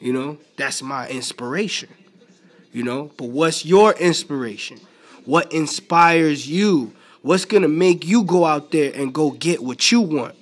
You 0.00 0.12
know, 0.12 0.38
that's 0.56 0.82
my 0.82 1.08
inspiration. 1.08 1.90
You 2.72 2.82
know, 2.82 3.12
but 3.16 3.28
what's 3.28 3.64
your 3.64 3.92
inspiration? 3.92 4.80
What 5.24 5.52
inspires 5.52 6.48
you? 6.48 6.94
What's 7.22 7.44
gonna 7.44 7.68
make 7.68 8.06
you 8.06 8.22
go 8.22 8.44
out 8.44 8.70
there 8.70 8.92
and 8.94 9.12
go 9.12 9.30
get 9.30 9.62
what 9.62 9.92
you 9.92 10.00
want? 10.00 10.34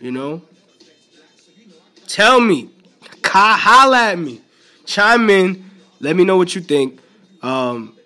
You 0.00 0.10
know? 0.10 0.42
Tell 2.06 2.40
me. 2.40 2.70
Holla 3.24 4.12
at 4.12 4.18
me. 4.18 4.40
Chime 4.86 5.28
in. 5.28 5.70
Let 6.00 6.16
me 6.16 6.24
know 6.24 6.36
what 6.36 6.54
you 6.54 6.60
think. 6.60 7.00
Um, 7.42 7.96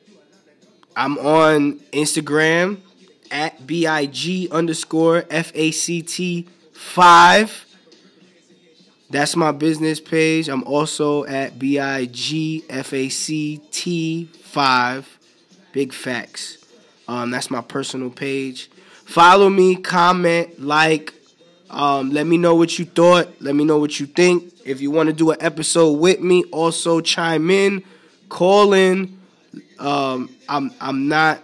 I'm 0.97 1.19
on 1.19 1.79
Instagram 1.93 2.81
at 3.31 3.67
BIG 3.67 4.51
underscore 4.51 5.23
FACT 5.23 6.49
5. 6.73 7.67
That's 9.11 9.37
my 9.37 9.53
business 9.53 10.01
page. 10.01 10.49
I'm 10.49 10.65
also 10.65 11.25
at 11.25 11.59
BIG 11.59 12.65
FACT 12.69 14.37
5. 14.37 15.19
Big 15.73 15.93
facts. 15.93 16.60
Um, 17.11 17.33
that's 17.33 17.51
my 17.51 17.61
personal 17.61 18.09
page. 18.09 18.71
Follow 19.05 19.51
me, 19.51 19.75
comment, 19.75 20.63
like. 20.63 21.13
Um, 21.69 22.11
let 22.11 22.27
me 22.27 22.37
know 22.37 22.55
what 22.55 22.79
you 22.79 22.85
thought. 22.85 23.29
Let 23.41 23.57
me 23.57 23.65
know 23.65 23.79
what 23.79 23.99
you 23.99 24.07
think. 24.07 24.53
If 24.65 24.81
you 24.81 24.93
want 24.93 25.09
to 25.09 25.13
do 25.13 25.33
an 25.33 25.39
episode 25.41 25.93
with 25.99 26.21
me, 26.21 26.45
also 26.53 27.01
chime 27.01 27.51
in, 27.51 27.83
call 28.29 28.75
in. 28.75 29.19
Um, 29.81 30.31
I'm 30.49 30.73
I'm 30.81 31.09
not 31.09 31.43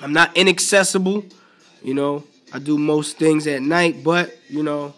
I'm 0.00 0.14
not 0.14 0.34
inaccessible. 0.34 1.24
You 1.82 1.94
know, 1.94 2.24
I 2.52 2.58
do 2.58 2.78
most 2.78 3.18
things 3.18 3.46
at 3.46 3.60
night, 3.60 4.02
but 4.02 4.34
you 4.48 4.62
know, 4.62 4.94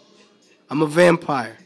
I'm 0.69 0.81
a 0.81 0.87
vampire. 0.87 1.57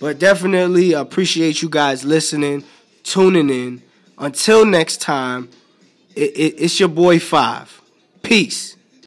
But 0.00 0.20
definitely 0.20 0.92
appreciate 0.92 1.62
you 1.62 1.68
guys 1.68 2.04
listening, 2.04 2.62
tuning 3.02 3.50
in. 3.50 3.82
Until 4.18 4.64
next 4.64 5.00
time. 5.00 5.48
It, 6.14 6.30
it, 6.36 6.54
it's 6.62 6.78
your 6.78 6.88
boy 6.88 7.18
Five. 7.18 7.80
Peace. 8.22 8.73